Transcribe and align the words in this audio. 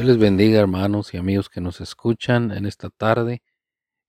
Dios 0.00 0.08
les 0.08 0.18
bendiga 0.18 0.58
hermanos 0.58 1.12
y 1.12 1.18
amigos 1.18 1.50
que 1.50 1.60
nos 1.60 1.82
escuchan 1.82 2.52
en 2.52 2.64
esta 2.64 2.88
tarde. 2.88 3.42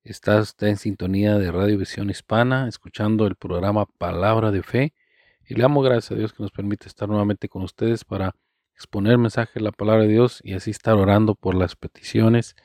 Está 0.05 0.39
usted 0.39 0.67
en 0.67 0.77
sintonía 0.77 1.37
de 1.37 1.51
Radio 1.51 1.77
Visión 1.77 2.09
Hispana, 2.09 2.69
escuchando 2.69 3.27
el 3.27 3.35
programa 3.35 3.85
Palabra 3.97 4.51
de 4.51 4.63
Fe. 4.63 4.93
Y 5.45 5.55
le 5.55 5.63
damos 5.63 5.83
gracias 5.83 6.13
a 6.13 6.15
Dios 6.15 6.31
que 6.31 6.43
nos 6.43 6.53
permite 6.53 6.87
estar 6.87 7.09
nuevamente 7.09 7.49
con 7.49 7.63
ustedes 7.63 8.05
para 8.05 8.37
exponer 8.73 9.17
mensaje 9.17 9.51
de 9.55 9.65
la 9.65 9.73
palabra 9.73 10.03
de 10.03 10.07
Dios 10.07 10.39
y 10.45 10.53
así 10.53 10.71
estar 10.71 10.95
orando 10.95 11.35
por 11.35 11.55
las 11.55 11.75
peticiones. 11.75 12.55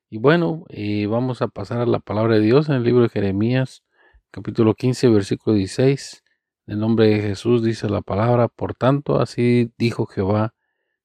Y 0.10 0.18
bueno, 0.18 0.66
eh, 0.70 1.06
vamos 1.06 1.42
a 1.42 1.48
pasar 1.48 1.82
a 1.82 1.86
la 1.86 2.00
palabra 2.00 2.36
de 2.36 2.42
Dios 2.42 2.70
en 2.70 2.76
el 2.76 2.84
libro 2.84 3.04
de 3.04 3.10
Jeremías, 3.10 3.84
capítulo 4.32 4.76
15, 4.76 5.10
versículo 5.10 5.56
16. 5.56 6.24
En 6.68 6.74
el 6.74 6.80
nombre 6.80 7.08
de 7.08 7.22
Jesús 7.22 7.64
dice 7.64 7.90
la 7.90 8.02
palabra, 8.02 8.48
por 8.48 8.76
tanto, 8.76 9.20
así 9.20 9.72
dijo 9.78 10.06
Jehová, 10.06 10.54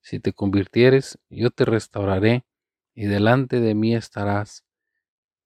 si 0.01 0.21
te 0.21 0.35
convirtieres, 0.35 1.19
yo 1.31 1.51
te 1.51 1.65
restauraré 1.65 2.45
y 2.95 3.07
delante 3.07 3.61
de 3.61 3.75
mí 3.75 3.95
estarás. 3.95 4.65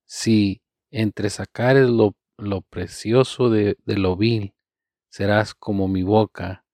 Si 0.05 0.63
entresacares 0.91 1.89
lo, 1.89 2.17
lo 2.37 2.63
precioso 2.63 3.51
de, 3.51 3.77
de 3.85 3.97
lo 3.97 4.17
vil, 4.17 4.55
serás 5.09 5.55
como 5.55 5.87
mi 5.87 6.03
boca, 6.03 6.65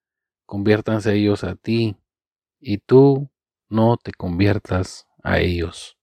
conviértanse 0.47 1.15
ellos 1.15 1.45
a 1.45 1.57
ti, 1.57 1.97
y 2.59 2.79
tú 2.79 3.31
no 3.69 3.99
te 3.99 4.13
conviertas 4.13 5.07
a 5.23 5.39
ellos. 5.39 5.99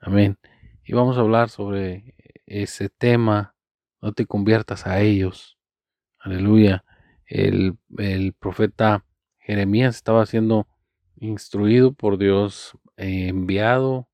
Amén. 0.00 0.38
Y 0.84 0.92
vamos 0.92 1.16
a 1.16 1.20
hablar 1.20 1.48
sobre 1.48 2.14
ese 2.46 2.88
tema 2.88 3.56
no 4.00 4.12
te 4.12 4.26
conviertas 4.26 4.86
a 4.86 5.00
ellos. 5.00 5.58
Aleluya. 6.18 6.84
El, 7.26 7.78
profeta 8.38 9.04
Jeremías 9.38 9.96
estaba 9.96 10.24
siendo 10.26 10.66
instruido 11.16 11.92
por 11.92 12.18
Dios, 12.18 12.76
eh, 12.96 13.28
enviado 13.28 14.08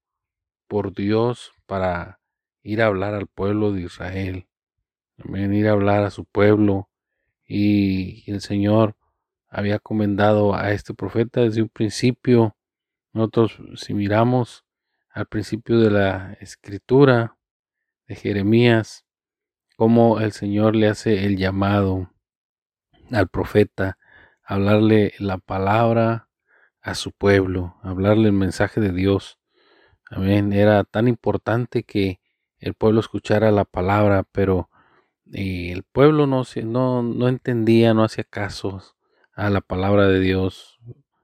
por 0.67 0.95
Dios 0.95 1.53
para 1.67 2.21
ir 2.63 2.83
a 2.83 2.87
hablar 2.87 3.15
al 3.15 3.27
pueblo 3.27 3.73
de 3.73 3.83
Israel. 3.83 4.49
También 5.17 5.55
ir 5.55 5.69
a 5.69 5.73
hablar 5.73 6.05
a 6.05 6.11
su 6.11 6.25
pueblo. 6.25 6.89
Y 7.47 8.31
el 8.31 8.41
Señor 8.41 8.97
había 9.49 9.79
comendado 9.79 10.55
a 10.55 10.73
este 10.73 10.95
profeta 10.95 11.43
desde 11.43 11.63
un 11.63 11.69
principio. 11.69 12.57
Nosotros, 13.13 13.61
si 13.77 13.95
miramos 13.95 14.65
al 15.11 15.27
principio 15.27 15.79
de 15.79 15.91
la 15.91 16.33
escritura 16.41 17.37
de 18.09 18.17
Jeremías, 18.17 19.04
cómo 19.77 20.21
el 20.21 20.33
Señor 20.33 20.77
le 20.77 20.89
hace 20.89 21.25
el 21.27 21.37
llamado 21.37 22.11
al 23.11 23.29
profeta, 23.29 23.99
hablarle 24.43 25.15
la 25.19 25.39
palabra 25.39 26.29
a 26.81 26.95
su 26.95 27.13
pueblo, 27.13 27.77
hablarle 27.83 28.29
el 28.29 28.33
mensaje 28.33 28.81
de 28.81 28.93
Dios. 28.93 29.39
Amén. 30.11 30.53
Era 30.53 30.85
tan 30.85 31.09
importante 31.09 31.83
que 31.83 32.21
el 32.59 32.75
pueblo 32.75 33.01
escuchara 33.01 33.51
la 33.51 33.65
palabra, 33.65 34.25
pero 34.31 34.71
eh, 35.33 35.73
el 35.73 35.83
pueblo 35.83 36.27
no, 36.27 36.43
no, 36.65 37.03
no 37.03 37.29
entendía, 37.29 37.95
no 37.95 38.05
hacía 38.05 38.25
caso 38.25 38.83
a 39.33 39.51
la 39.51 39.61
palabra 39.61 40.09
de 40.09 40.21
Dios. 40.21 40.79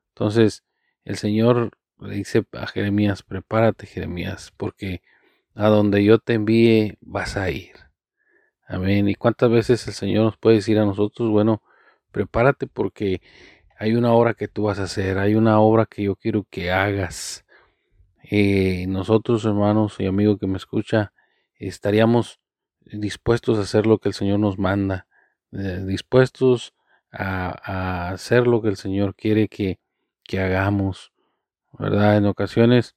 Entonces 0.09 0.65
el 1.05 1.17
Señor 1.17 1.71
le 1.99 2.15
dice 2.17 2.45
a 2.53 2.67
Jeremías, 2.67 3.23
prepárate 3.23 3.87
Jeremías, 3.87 4.53
porque 4.57 5.03
a 5.55 5.69
donde 5.69 6.03
yo 6.05 6.19
te 6.19 6.35
envíe 6.35 6.97
vas 7.01 7.37
a 7.37 7.51
ir. 7.51 7.90
Amén. 8.71 9.09
¿Y 9.09 9.17
cuántas 9.17 9.51
veces 9.51 9.85
el 9.89 9.95
Señor 9.95 10.25
nos 10.27 10.37
puede 10.37 10.57
decir 10.57 10.79
a 10.79 10.85
nosotros, 10.85 11.29
bueno, 11.29 11.61
prepárate 12.13 12.69
porque 12.69 13.21
hay 13.77 13.97
una 13.97 14.13
obra 14.13 14.35
que 14.35 14.47
tú 14.47 14.65
vas 14.65 14.79
a 14.79 14.85
hacer, 14.85 15.19
hay 15.19 15.35
una 15.35 15.59
obra 15.59 15.87
que 15.87 16.05
yo 16.05 16.15
quiero 16.15 16.47
que 16.49 16.71
hagas. 16.71 17.45
Eh, 18.23 18.87
nosotros, 18.87 19.45
hermanos 19.45 19.97
y 19.99 20.07
amigos 20.07 20.39
que 20.39 20.47
me 20.47 20.57
escucha, 20.57 21.13
estaríamos 21.57 22.39
dispuestos 22.81 23.59
a 23.59 23.63
hacer 23.63 23.87
lo 23.87 23.99
que 23.99 24.11
el 24.11 24.15
Señor 24.15 24.39
nos 24.39 24.57
manda, 24.57 25.09
eh, 25.51 25.83
dispuestos 25.85 26.73
a, 27.11 28.11
hacer 28.11 28.47
lo 28.47 28.63
que 28.63 28.69
el 28.69 28.77
Señor 28.77 29.17
quiere 29.17 29.49
que, 29.49 29.81
que 30.23 30.39
hagamos, 30.39 31.13
¿verdad? 31.77 32.19
En 32.19 32.27
ocasiones 32.27 32.95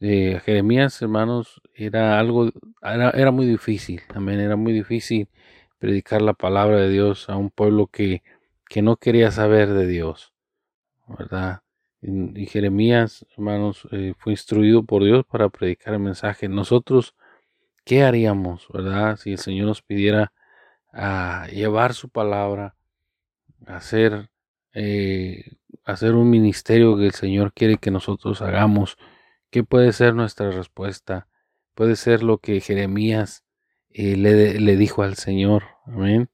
de 0.00 0.40
Jeremías, 0.44 1.00
hermanos, 1.02 1.62
era 1.74 2.18
algo, 2.18 2.50
era, 2.82 3.30
muy 3.30 3.46
difícil, 3.46 4.02
también 4.12 4.40
era 4.40 4.56
muy 4.56 4.72
difícil 4.72 5.28
predicar 5.78 6.22
la 6.22 6.34
palabra 6.34 6.78
de 6.80 6.90
Dios 6.90 7.28
a 7.28 7.36
un 7.36 7.50
pueblo 7.50 7.86
que, 7.86 8.22
que 8.68 8.82
no 8.82 8.96
quería 8.96 9.30
saber 9.30 9.72
de 9.72 9.86
Dios, 9.86 10.34
¿verdad? 11.06 11.62
Y, 12.02 12.46
Jeremías, 12.46 13.26
hermanos, 13.36 13.88
eh, 13.90 14.14
fue 14.18 14.32
instruido 14.32 14.84
por 14.84 15.02
Dios 15.04 15.24
para 15.26 15.48
predicar 15.48 15.94
el 15.94 16.00
mensaje. 16.00 16.48
Nosotros, 16.48 17.14
¿qué 17.84 18.04
haríamos, 18.04 18.68
verdad? 18.72 19.16
Si 19.16 19.32
el 19.32 19.38
Señor 19.38 19.66
nos 19.66 19.82
pidiera 19.82 20.32
a 20.92 21.48
llevar 21.48 21.94
su 21.94 22.08
palabra, 22.08 22.76
hacer, 23.66 24.30
eh, 24.74 25.56
hacer 25.84 26.14
un 26.14 26.30
ministerio 26.30 26.96
que 26.96 27.06
el 27.06 27.12
Señor 27.12 27.52
quiere 27.52 27.78
que 27.78 27.90
nosotros 27.90 28.42
hagamos, 28.42 28.98
¿Qué 29.56 29.64
puede 29.64 29.94
ser 29.94 30.14
nuestra 30.14 30.50
respuesta? 30.50 31.28
Puede 31.74 31.96
ser 31.96 32.22
lo 32.22 32.36
que 32.36 32.60
Jeremías 32.60 33.42
eh, 33.88 34.14
le, 34.14 34.76
dijo 34.76 35.02
al 35.02 35.16
Señor. 35.16 35.62
Amén. 35.86 36.28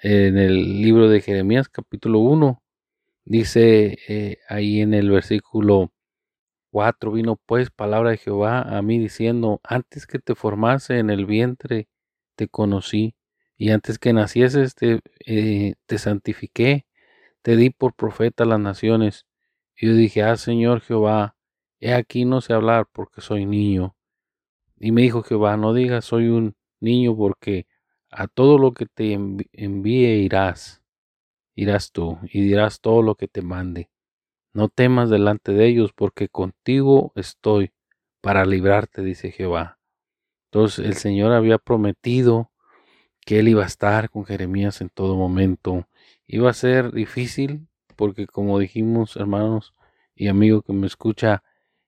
En 0.00 0.38
el 0.38 0.80
libro 0.80 1.10
de 1.10 1.20
Jeremías 1.20 1.68
capítulo 1.68 2.20
1 2.20 2.62
dice 3.26 3.98
eh, 4.08 4.38
ahí 4.48 4.80
en 4.80 4.94
el 4.94 5.10
versículo 5.10 5.92
4 6.70 7.12
vino 7.12 7.36
pues 7.44 7.70
palabra 7.70 8.12
de 8.12 8.16
Jehová 8.16 8.62
a 8.62 8.80
mí 8.80 8.98
diciendo, 8.98 9.60
antes 9.62 10.06
que 10.06 10.18
te 10.18 10.34
formase 10.34 10.98
en 10.98 11.10
el 11.10 11.26
vientre, 11.26 11.86
te 12.34 12.48
conocí, 12.48 13.14
y 13.58 13.72
antes 13.72 13.98
que 13.98 14.14
nacieses 14.14 14.74
te, 14.74 15.00
eh, 15.26 15.74
te 15.84 15.98
santifiqué, 15.98 16.86
te 17.42 17.56
di 17.56 17.68
por 17.68 17.92
profeta 17.94 18.44
a 18.44 18.46
las 18.46 18.60
naciones. 18.60 19.26
Y 19.76 19.88
yo 19.88 19.92
dije, 19.92 20.22
ah 20.22 20.38
Señor 20.38 20.80
Jehová, 20.80 21.35
he 21.86 21.94
aquí 21.94 22.24
no 22.24 22.40
sé 22.40 22.52
hablar 22.52 22.86
porque 22.92 23.20
soy 23.20 23.46
niño. 23.46 23.96
Y 24.78 24.92
me 24.92 25.02
dijo 25.02 25.22
Jehová, 25.22 25.56
no 25.56 25.72
digas 25.72 26.04
soy 26.04 26.28
un 26.28 26.56
niño 26.80 27.16
porque 27.16 27.66
a 28.10 28.26
todo 28.26 28.58
lo 28.58 28.72
que 28.72 28.86
te 28.86 29.12
envíe 29.12 30.24
irás, 30.24 30.82
irás 31.54 31.92
tú 31.92 32.18
y 32.24 32.40
dirás 32.42 32.80
todo 32.80 33.02
lo 33.02 33.14
que 33.14 33.28
te 33.28 33.42
mande. 33.42 33.88
No 34.52 34.68
temas 34.68 35.10
delante 35.10 35.52
de 35.52 35.66
ellos, 35.66 35.92
porque 35.94 36.28
contigo 36.28 37.12
estoy 37.14 37.72
para 38.20 38.44
librarte, 38.44 39.02
dice 39.02 39.30
Jehová. 39.30 39.78
Entonces 40.46 40.86
el 40.86 40.94
Señor 40.94 41.32
había 41.32 41.58
prometido 41.58 42.50
que 43.20 43.38
Él 43.40 43.48
iba 43.48 43.62
a 43.62 43.66
estar 43.66 44.10
con 44.10 44.24
Jeremías 44.24 44.80
en 44.80 44.88
todo 44.88 45.16
momento. 45.16 45.86
Iba 46.26 46.50
a 46.50 46.54
ser 46.54 46.92
difícil, 46.92 47.68
porque 47.96 48.26
como 48.26 48.58
dijimos, 48.58 49.16
hermanos 49.16 49.74
y 50.14 50.28
amigos 50.28 50.64
que 50.64 50.72
me 50.72 50.86
escucha, 50.86 51.42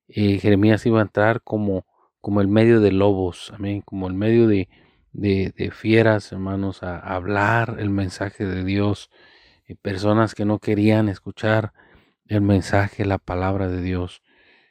eh, 0.08 0.38
Jeremías 0.38 0.84
iba 0.86 1.00
a 1.00 1.02
entrar 1.02 1.42
como, 1.42 1.86
como 2.20 2.40
el 2.40 2.48
medio 2.48 2.80
de 2.80 2.92
lobos, 2.92 3.52
amén, 3.54 3.82
como 3.82 4.08
el 4.08 4.14
medio 4.14 4.48
de, 4.48 4.68
de, 5.12 5.70
fieras, 5.72 6.32
hermanos, 6.32 6.82
a, 6.82 6.98
hablar 6.98 7.76
el 7.78 7.90
mensaje 7.90 8.46
de 8.46 8.64
Dios. 8.64 9.10
Y 9.66 9.74
personas 9.74 10.34
que 10.34 10.46
no 10.46 10.60
querían 10.60 11.08
escuchar 11.08 11.72
el 12.26 12.40
mensaje, 12.40 13.04
la 13.04 13.18
palabra 13.18 13.68
de 13.68 13.82
Dios. 13.82 14.22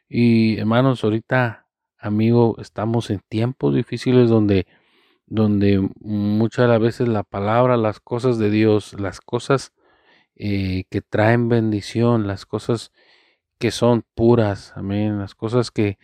Y 0.09 0.57
hermanos, 0.57 1.03
ahorita, 1.03 1.67
amigo, 1.99 2.55
estamos 2.59 3.09
en 3.11 3.21
tiempos 3.29 3.75
difíciles 3.75 4.29
donde, 4.29 4.65
donde 5.27 5.87
muchas 5.99 6.67
las 6.69 6.79
veces 6.79 7.07
la 7.07 7.23
palabra, 7.23 7.77
las 7.77 7.99
cosas 7.99 8.39
de 8.39 8.49
Dios, 8.49 8.99
las 8.99 9.21
cosas 9.21 9.73
eh, 10.35 10.85
que 10.89 11.01
traen 11.01 11.49
bendición, 11.49 12.27
las 12.27 12.45
cosas 12.45 12.91
que 13.59 13.71
son 13.71 14.03
puras, 14.15 14.73
amén, 14.75 15.19
las 15.19 15.35
cosas 15.35 15.71
que, 15.71 15.97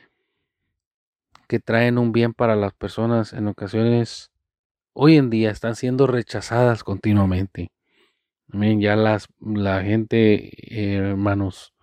que 1.48 1.60
traen 1.60 1.98
un 1.98 2.12
bien 2.12 2.34
para 2.34 2.56
las 2.56 2.74
personas 2.74 3.34
en 3.34 3.48
ocasiones 3.48 4.32
hoy 4.94 5.18
en 5.18 5.30
día 5.30 5.52
están 5.52 5.76
siendo 5.76 6.08
rechazadas 6.08 6.84
continuamente. 6.84 7.72
Ya 8.48 8.96
las, 8.96 9.28
la 9.40 9.82
gente, 9.82 10.52
hermanos, 11.00 11.74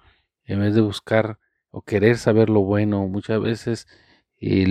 en 0.45 0.61
vez 0.61 0.75
de 0.75 0.81
buscar 0.81 1.39
o 1.71 1.83
querer 1.83 2.17
saber 2.17 2.49
lo 2.49 2.61
bueno, 2.61 3.07
muchas 3.09 3.41
veces 3.41 3.87
y 4.39 4.67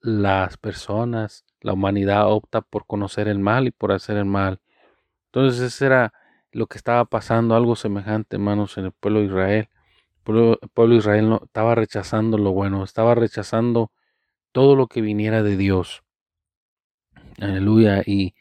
las 0.00 0.56
personas, 0.60 1.44
la 1.60 1.72
humanidad 1.72 2.30
opta 2.30 2.62
por 2.62 2.86
conocer 2.86 3.28
el 3.28 3.38
mal 3.40 3.66
y 3.66 3.70
por 3.72 3.92
hacer 3.92 4.16
el 4.16 4.24
mal. 4.24 4.60
Entonces, 5.26 5.60
eso 5.60 5.86
era 5.86 6.12
lo 6.56 6.66
que 6.68 6.78
estaba 6.78 7.04
pasando, 7.04 7.54
algo 7.54 7.76
semejante, 7.76 8.36
hermanos, 8.36 8.78
en 8.78 8.86
el 8.86 8.92
pueblo 8.92 9.20
de 9.20 9.26
Israel. 9.26 9.68
El 10.26 10.70
pueblo, 10.72 10.94
de 10.94 10.98
Israel 10.98 11.28
no, 11.28 11.40
estaba 11.44 11.74
rechazando 11.74 12.38
lo 12.38 12.52
bueno, 12.52 12.82
estaba 12.82 13.14
rechazando 13.14 13.92
todo 14.52 14.74
lo 14.74 14.86
que 14.86 15.02
viniera 15.02 15.42
de 15.42 15.58
Dios. 15.58 16.02
Aleluya. 17.38 18.02
Y, 18.06 18.34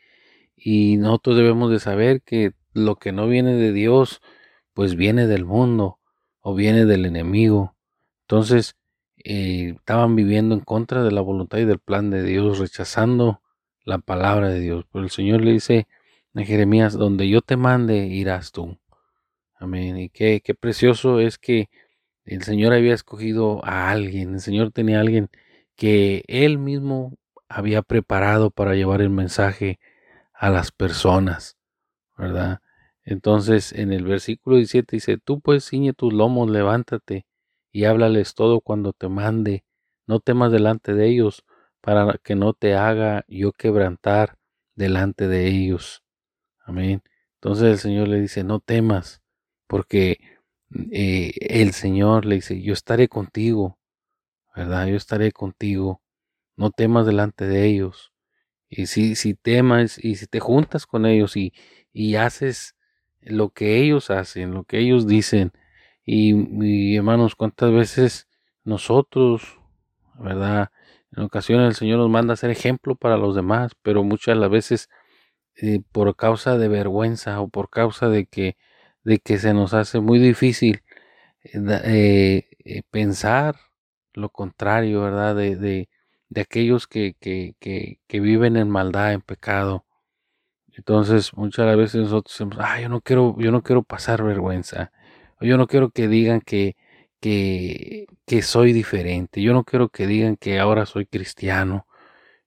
y 0.56 0.96
nosotros 0.96 1.36
debemos 1.36 1.70
de 1.70 1.80
saber 1.80 2.22
que 2.22 2.54
lo 2.74 2.96
que 2.96 3.12
no 3.12 3.28
viene 3.28 3.56
de 3.56 3.74
Dios, 3.74 4.22
pues 4.74 4.96
viene 4.96 5.28
del 5.28 5.44
mundo 5.44 6.00
o 6.40 6.56
viene 6.56 6.86
del 6.86 7.06
enemigo. 7.06 7.76
Entonces, 8.22 8.78
eh, 9.26 9.74
estaban 9.76 10.16
viviendo 10.16 10.56
en 10.56 10.62
contra 10.62 11.04
de 11.04 11.12
la 11.12 11.20
voluntad 11.20 11.58
y 11.58 11.66
del 11.66 11.80
plan 11.80 12.12
de 12.12 12.24
Dios, 12.24 12.60
rechazando 12.60 13.42
la 13.84 13.98
palabra 13.98 14.48
de 14.48 14.62
Dios. 14.62 14.86
Pero 14.90 15.04
el 15.04 15.12
Señor 15.12 15.42
le 15.42 15.52
dice 15.52 15.88
a 16.36 16.46
Jeremías, 16.46 16.94
donde 16.94 17.30
yo 17.30 17.42
te 17.42 17.58
mande, 17.58 18.08
irás 18.08 18.52
tú. 18.52 18.78
Amén. 19.56 19.98
Y 19.98 20.10
qué, 20.10 20.42
qué 20.44 20.54
precioso 20.54 21.20
es 21.20 21.38
que 21.38 21.70
el 22.26 22.44
Señor 22.44 22.74
había 22.74 22.94
escogido 22.94 23.64
a 23.66 23.90
alguien, 23.92 24.36
el 24.36 24.42
Señor 24.42 24.72
tenía 24.72 24.98
a 24.98 25.02
alguien 25.02 25.30
que 25.76 26.24
él 26.28 26.58
mismo 26.58 27.18
había 27.48 27.82
preparado 27.82 28.52
para 28.52 28.76
llevar 28.76 29.02
el 29.02 29.10
mensaje 29.10 29.80
a 30.34 30.50
las 30.50 30.72
personas, 30.72 31.58
¿verdad? 32.18 32.62
Entonces 33.04 33.74
en 33.74 33.94
el 33.94 34.06
versículo 34.06 34.58
17 34.58 34.96
dice, 34.98 35.18
tú 35.18 35.40
pues 35.42 35.70
ciñe 35.70 35.94
tus 35.94 36.14
lomos, 36.14 36.50
levántate 36.50 37.26
y 37.72 37.86
háblales 37.86 38.36
todo 38.36 38.62
cuando 38.62 38.94
te 38.94 39.10
mande, 39.10 39.64
no 40.08 40.20
temas 40.20 40.52
delante 40.52 40.94
de 40.94 41.08
ellos, 41.10 41.44
para 41.82 42.18
que 42.24 42.36
no 42.36 42.54
te 42.54 42.76
haga 42.76 43.26
yo 43.28 43.52
quebrantar 43.52 44.38
delante 44.76 45.28
de 45.28 45.48
ellos. 45.48 46.05
Amén. 46.66 47.02
Entonces 47.36 47.66
el 47.72 47.80
Señor 47.80 48.08
le 48.10 48.20
dice, 48.22 48.44
no 48.44 48.60
temas, 48.60 49.22
porque 49.68 50.20
eh, 50.92 51.32
el 51.40 51.74
Señor 51.74 52.26
le 52.26 52.36
dice, 52.36 52.62
yo 52.62 52.74
estaré 52.74 53.08
contigo, 53.08 53.80
¿verdad? 54.56 54.88
Yo 54.88 54.98
estaré 54.98 55.32
contigo 55.32 56.02
no 56.58 56.72
temas 56.72 57.06
delante 57.06 57.46
de 57.46 57.66
ellos. 57.66 58.14
Y 58.70 58.88
si, 58.88 59.16
si 59.16 59.36
temas 59.36 60.04
y 60.04 60.16
si 60.16 60.28
te 60.28 60.40
juntas 60.40 60.86
con 60.86 61.06
ellos 61.06 61.38
y, 61.38 61.54
y 61.94 62.16
haces 62.16 62.76
lo 63.22 63.50
que 63.50 63.78
ellos 63.78 64.10
hacen, 64.10 64.54
lo 64.54 64.64
que 64.64 64.80
ellos 64.80 65.08
dicen, 65.08 65.52
y, 66.06 66.96
hermanos, 66.96 67.36
cuántas 67.36 67.72
veces 67.72 68.28
nosotros, 68.64 69.60
¿verdad? 70.20 70.70
En 71.12 71.24
ocasiones 71.24 71.70
el 71.70 71.76
Señor 71.76 71.98
nos 72.00 72.10
manda 72.10 72.34
a 72.34 72.38
ser 72.38 72.52
ejemplo 72.52 72.96
para 72.96 73.18
los 73.18 73.36
demás, 73.36 73.72
pero 73.82 74.04
muchas 74.04 74.38
las 74.38 74.50
veces 74.52 74.90
eh, 75.58 75.82
por 75.92 76.16
causa 76.16 76.58
de 76.58 76.68
vergüenza 76.68 77.40
o 77.42 77.50
por 77.50 77.70
causa 77.70 78.10
de 78.10 78.26
que, 78.28 78.58
de 79.04 79.20
que 79.20 79.38
se 79.40 79.54
nos 79.54 79.74
hace 79.74 80.00
muy 80.02 80.20
difícil 80.20 80.82
eh, 81.44 82.48
eh, 82.66 82.82
pensar 82.92 83.56
lo 84.14 84.30
contrario, 84.30 85.02
¿verdad? 85.02 85.36
De, 85.36 85.56
de, 85.56 85.90
de 86.30 86.42
aquellos 86.42 86.88
que, 86.88 87.16
que, 87.20 87.56
que, 87.60 88.00
que, 88.08 88.20
viven 88.20 88.58
en 88.58 88.70
maldad, 88.70 89.14
en 89.14 89.22
pecado. 89.22 89.86
Entonces, 90.74 91.34
muchas 91.36 91.76
veces 91.78 92.02
nosotros 92.02 92.34
decimos, 92.34 92.58
ah, 92.60 92.82
yo 92.82 92.90
no 92.90 93.02
quiero, 93.02 93.36
yo 93.40 93.52
no 93.52 93.64
quiero 93.64 93.84
pasar 93.84 94.24
vergüenza. 94.24 94.92
Yo 95.42 95.58
no 95.58 95.68
quiero 95.68 95.92
que 95.92 96.08
digan 96.08 96.42
que, 96.42 96.76
que, 97.20 98.08
que 98.26 98.42
soy 98.42 98.74
diferente. 98.74 99.42
Yo 99.42 99.54
no 99.54 99.64
quiero 99.64 99.90
que 99.90 100.08
digan 100.08 100.38
que 100.38 100.60
ahora 100.60 100.86
soy 100.86 101.06
cristiano, 101.06 101.88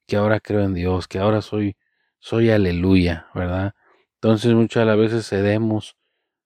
que 0.06 0.16
ahora 0.16 0.40
creo 0.40 0.62
en 0.64 0.74
Dios, 0.74 1.08
que 1.08 1.18
ahora 1.18 1.42
soy, 1.42 1.76
soy 2.18 2.50
aleluya, 2.50 3.28
¿verdad? 3.34 3.74
Entonces, 4.14 4.54
muchas 4.54 4.96
veces 4.96 5.28
cedemos, 5.28 5.96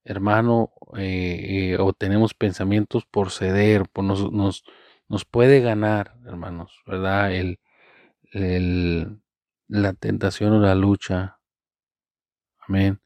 hermano, 0.04 0.72
eh, 0.96 1.72
eh, 1.74 1.76
o 1.80 1.92
tenemos 1.92 2.34
pensamientos 2.34 3.06
por 3.06 3.30
ceder, 3.30 3.88
por 3.92 4.04
nos, 4.04 4.30
nos 4.32 4.64
nos 5.12 5.26
puede 5.26 5.60
ganar, 5.60 6.16
hermanos, 6.24 6.80
¿verdad? 6.86 7.34
El, 7.34 7.58
la 9.68 9.92
tentación 9.92 10.54
o 10.54 10.58
la 10.60 10.74
lucha. 10.74 11.38
Amén. 12.66 13.02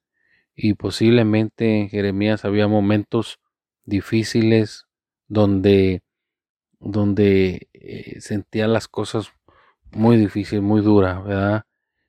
Y 0.55 0.75
posiblemente 0.75 1.81
en 1.81 1.89
Jeremías 1.89 2.45
había 2.45 2.69
momentos 2.69 3.41
difíciles 3.85 4.87
donde, 5.27 6.05
donde 6.79 7.69
eh, 7.73 8.21
sentía 8.21 8.69
las 8.69 8.87
cosas 8.87 9.33
muy 9.91 10.17
difíciles, 10.17 10.63
muy 10.63 10.83
duras, 10.83 11.25
¿verdad? 11.25 11.65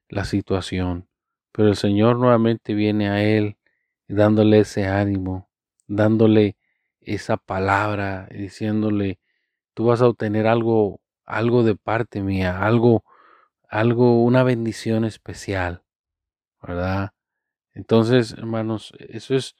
La 0.10 0.26
situación. 0.26 1.08
Pero 1.52 1.70
el 1.70 1.76
Señor 1.76 2.18
nuevamente 2.18 2.74
viene 2.74 3.10
a 3.10 3.24
él 3.24 3.58
dándole 4.08 4.60
ese 4.60 4.88
ánimo, 4.88 5.50
dándole 5.88 6.58
esa 7.02 7.38
palabra, 7.38 8.28
diciéndole, 8.32 9.20
tú 9.74 9.86
vas 9.86 10.02
a 10.02 10.08
obtener 10.08 10.48
algo, 10.48 11.02
algo 11.26 11.64
de 11.64 11.76
parte 11.76 12.22
mía, 12.22 12.66
algo, 12.66 13.04
algo, 13.70 14.24
una 14.24 14.44
bendición 14.44 15.06
especial, 15.06 15.84
¿verdad? 16.62 17.12
Entonces, 17.74 18.34
hermanos, 18.34 18.94
eso 19.00 19.36
es 19.36 19.56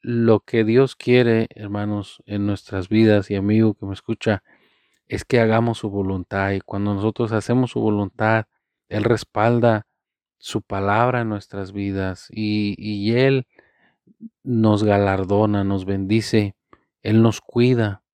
lo 0.00 0.40
que 0.40 0.64
Dios 0.64 0.96
quiere, 0.96 1.48
hermanos, 1.54 2.22
en 2.26 2.46
nuestras 2.46 2.88
vidas 2.88 3.30
y 3.30 3.36
amigo 3.36 3.74
que 3.74 3.86
me 3.86 3.94
escucha, 3.94 4.42
es 5.06 5.24
que 5.24 5.40
hagamos 5.40 5.78
su 5.78 5.90
voluntad 5.90 6.52
y 6.52 6.60
cuando 6.60 6.94
nosotros 6.94 7.32
hacemos 7.32 7.72
su 7.72 7.80
voluntad, 7.80 8.46
Él 8.88 9.04
respalda 9.04 9.86
su 10.38 10.62
palabra 10.62 11.22
en 11.22 11.28
nuestras 11.28 11.72
vidas 11.72 12.28
y, 12.30 12.74
y 12.78 13.12
Él 13.16 13.46
nos 14.42 14.84
galardona, 14.84 15.64
nos 15.64 15.84
bendice, 15.84 16.54
Él 17.02 17.22
nos 17.22 17.40
cuida 17.40 18.04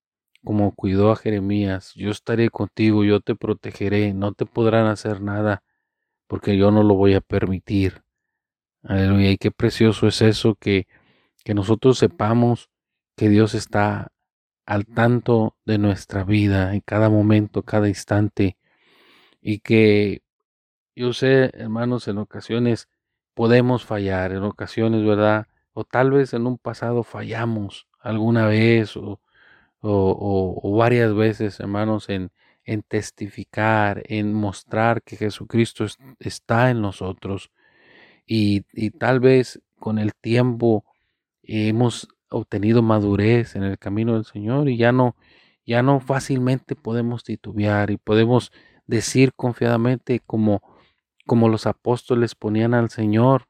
como 0.45 0.75
cuidó 0.75 1.13
a 1.13 1.17
Jeremías, 1.17 1.93
yo 1.95 2.11
estaré 2.11 2.51
contigo, 2.51 3.05
yo 3.05 3.21
te 3.21 3.35
protegeré, 3.35 4.15
no 4.15 4.33
te 4.33 4.47
podrán 4.47 4.87
hacer 4.87 5.21
nada, 5.21 5.63
porque 6.27 6.57
yo 6.57 6.71
no 6.71 6.83
lo 6.83 6.95
voy 6.95 7.15
a 7.15 7.21
permitir. 7.21 8.03
Aleluya, 8.83 9.31
y 9.31 9.37
qué 9.37 9.51
precioso 9.51 10.07
es 10.09 10.23
eso 10.23 10.55
que, 10.55 10.87
que 11.45 11.55
nosotros 11.55 11.99
sepamos 11.99 12.71
que 13.17 13.29
Dios 13.29 13.55
está 13.55 14.13
al 14.65 14.87
tanto 14.87 15.57
de 15.67 15.79
nuestra 15.79 16.25
vida 16.25 16.75
en 16.75 16.81
cada 16.81 17.11
momento, 17.11 17.63
cada 17.63 17.89
instante. 17.89 18.57
Y 19.43 19.61
que 19.61 20.23
yo 20.95 21.13
sé, 21.13 21.51
hermanos, 21.55 22.09
en 22.09 22.19
ocasiones 22.19 22.89
podemos 23.35 23.85
fallar, 23.85 24.33
en 24.33 24.43
ocasiones, 24.43 25.05
¿verdad? 25.05 25.47
O 25.73 25.85
tal 25.85 26.11
vez 26.11 26.35
en 26.35 26.47
un 26.47 26.59
pasado 26.59 27.03
fallamos 27.03 27.87
alguna 28.01 28.47
vez 28.47 28.97
o, 28.97 29.21
o, 29.81 30.77
varias 30.77 31.15
veces, 31.15 31.61
hermanos, 31.61 32.09
en, 32.09 32.31
en 32.65 32.83
testificar, 32.83 34.03
en 34.07 34.35
mostrar 34.35 35.03
que 35.03 35.17
Jesucristo 35.17 35.87
está 36.19 36.71
en 36.71 36.83
nosotros. 36.83 37.51
Y, 38.27 38.65
y, 38.73 38.91
tal 38.91 39.21
vez 39.21 39.61
con 39.79 39.99
el 39.99 40.15
tiempo 40.15 40.85
hemos 41.43 42.09
obtenido 42.31 42.83
madurez 42.83 43.57
en 43.57 43.65
el 43.65 43.79
camino 43.79 44.15
del 44.15 44.25
Señor 44.25 44.69
y 44.69 44.77
ya 44.77 44.93
no, 44.93 45.17
ya 45.67 45.83
no 45.83 46.01
fácilmente 46.01 46.77
podemos 46.77 47.25
titubear 47.25 47.91
y 47.91 47.97
podemos 47.97 48.53
decir 48.87 49.33
confiadamente 49.35 50.21
como, 50.21 50.63
como 51.27 51.49
los 51.49 51.67
apóstoles 51.67 52.35
ponían 52.35 52.75
al 52.75 52.91
Señor. 52.91 53.47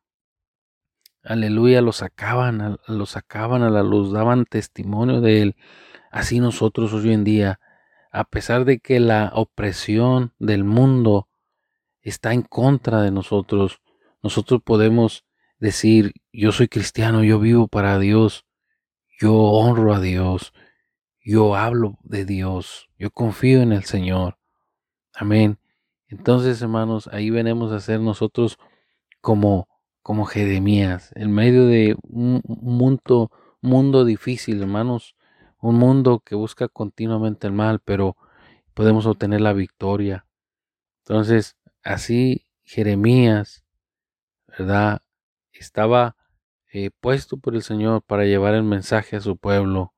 Aleluya, 1.23 1.83
lo 1.83 1.93
sacaban, 1.93 2.79
lo 2.87 3.07
sacaban 3.07 3.63
a 3.63 3.71
la 3.71 3.83
luz, 3.83 4.13
daban 4.13 4.47
testimonio 4.47 5.21
de 5.21 5.43
Él. 5.43 5.57
Así 6.11 6.41
nosotros 6.41 6.93
hoy 6.93 7.13
en 7.13 7.25
día, 7.25 7.61
a 8.11 8.25
pesar 8.25 8.65
de 8.65 8.81
que 8.81 9.01
la 9.01 9.31
opresión 9.35 10.35
del 10.39 10.65
mundo 10.65 11.29
está 12.01 12.33
en 12.33 12.43
contra 12.43 13.03
de 13.03 13.11
nosotros, 13.11 13.81
nosotros 14.23 14.63
podemos 14.65 15.25
decir, 15.59 16.15
yo 16.33 16.53
soy 16.53 16.69
cristiano, 16.69 17.23
yo 17.23 17.39
vivo 17.39 17.69
para 17.69 17.99
Dios, 17.99 18.47
yo 19.21 19.35
honro 19.35 19.95
a 19.95 20.01
Dios, 20.01 20.53
yo 21.23 21.55
hablo 21.55 21.99
de 22.03 22.25
Dios, 22.25 22.89
yo 22.99 23.11
confío 23.11 23.61
en 23.61 23.73
el 23.73 23.85
Señor. 23.85 24.39
Amén. 25.15 25.60
Entonces, 26.11 26.61
hermanos, 26.61 27.09
ahí 27.13 27.31
venimos 27.31 27.73
a 27.73 27.81
ser 27.81 28.01
nosotros 28.01 28.59
como, 29.21 29.69
como 30.03 30.25
Jeremías, 30.27 31.13
en 31.15 31.33
medio 31.33 31.67
de 31.67 31.97
un 32.03 32.43
mundo, 32.45 33.31
mundo 33.61 34.05
difícil, 34.05 34.61
hermanos, 34.61 35.15
un 35.61 35.77
mundo 35.77 36.21
que 36.25 36.35
busca 36.35 36.69
continuamente 36.69 37.47
el 37.47 37.53
mal, 37.53 37.81
pero 37.85 38.17
podemos 38.75 39.07
obtener 39.07 39.41
la 39.41 39.53
victoria. 39.53 40.27
Entonces, 41.05 41.57
así 41.85 42.47
Jeremías, 42.65 43.65
¿verdad? 44.49 45.03
Estaba 45.53 46.17
eh, 46.73 46.91
puesto 47.01 47.37
por 47.37 47.55
el 47.55 47.63
Señor 47.63 48.03
para 48.03 48.25
llevar 48.25 48.55
el 48.55 48.65
mensaje 48.65 49.17
a 49.17 49.21
su 49.21 49.37
pueblo 49.37 49.95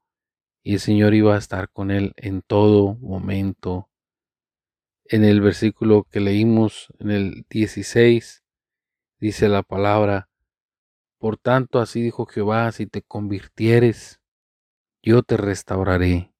y 0.62 0.74
el 0.74 0.80
Señor 0.80 1.14
iba 1.14 1.34
a 1.34 1.38
estar 1.38 1.70
con 1.70 1.90
él 1.90 2.12
en 2.16 2.42
todo 2.42 2.96
momento. 2.96 3.88
En 5.12 5.24
el 5.24 5.42
versículo 5.42 6.04
que 6.10 6.20
leímos, 6.20 6.88
en 6.98 7.10
el 7.10 7.44
16, 7.50 8.42
dice 9.20 9.48
la 9.50 9.62
palabra, 9.62 10.30
por 11.18 11.36
tanto 11.36 11.80
así 11.80 12.00
dijo 12.00 12.24
Jehová, 12.24 12.72
si 12.72 12.86
te 12.86 13.02
convirtieres, 13.02 14.22
yo 15.02 15.22
te 15.22 15.36
restauraré. 15.36 16.32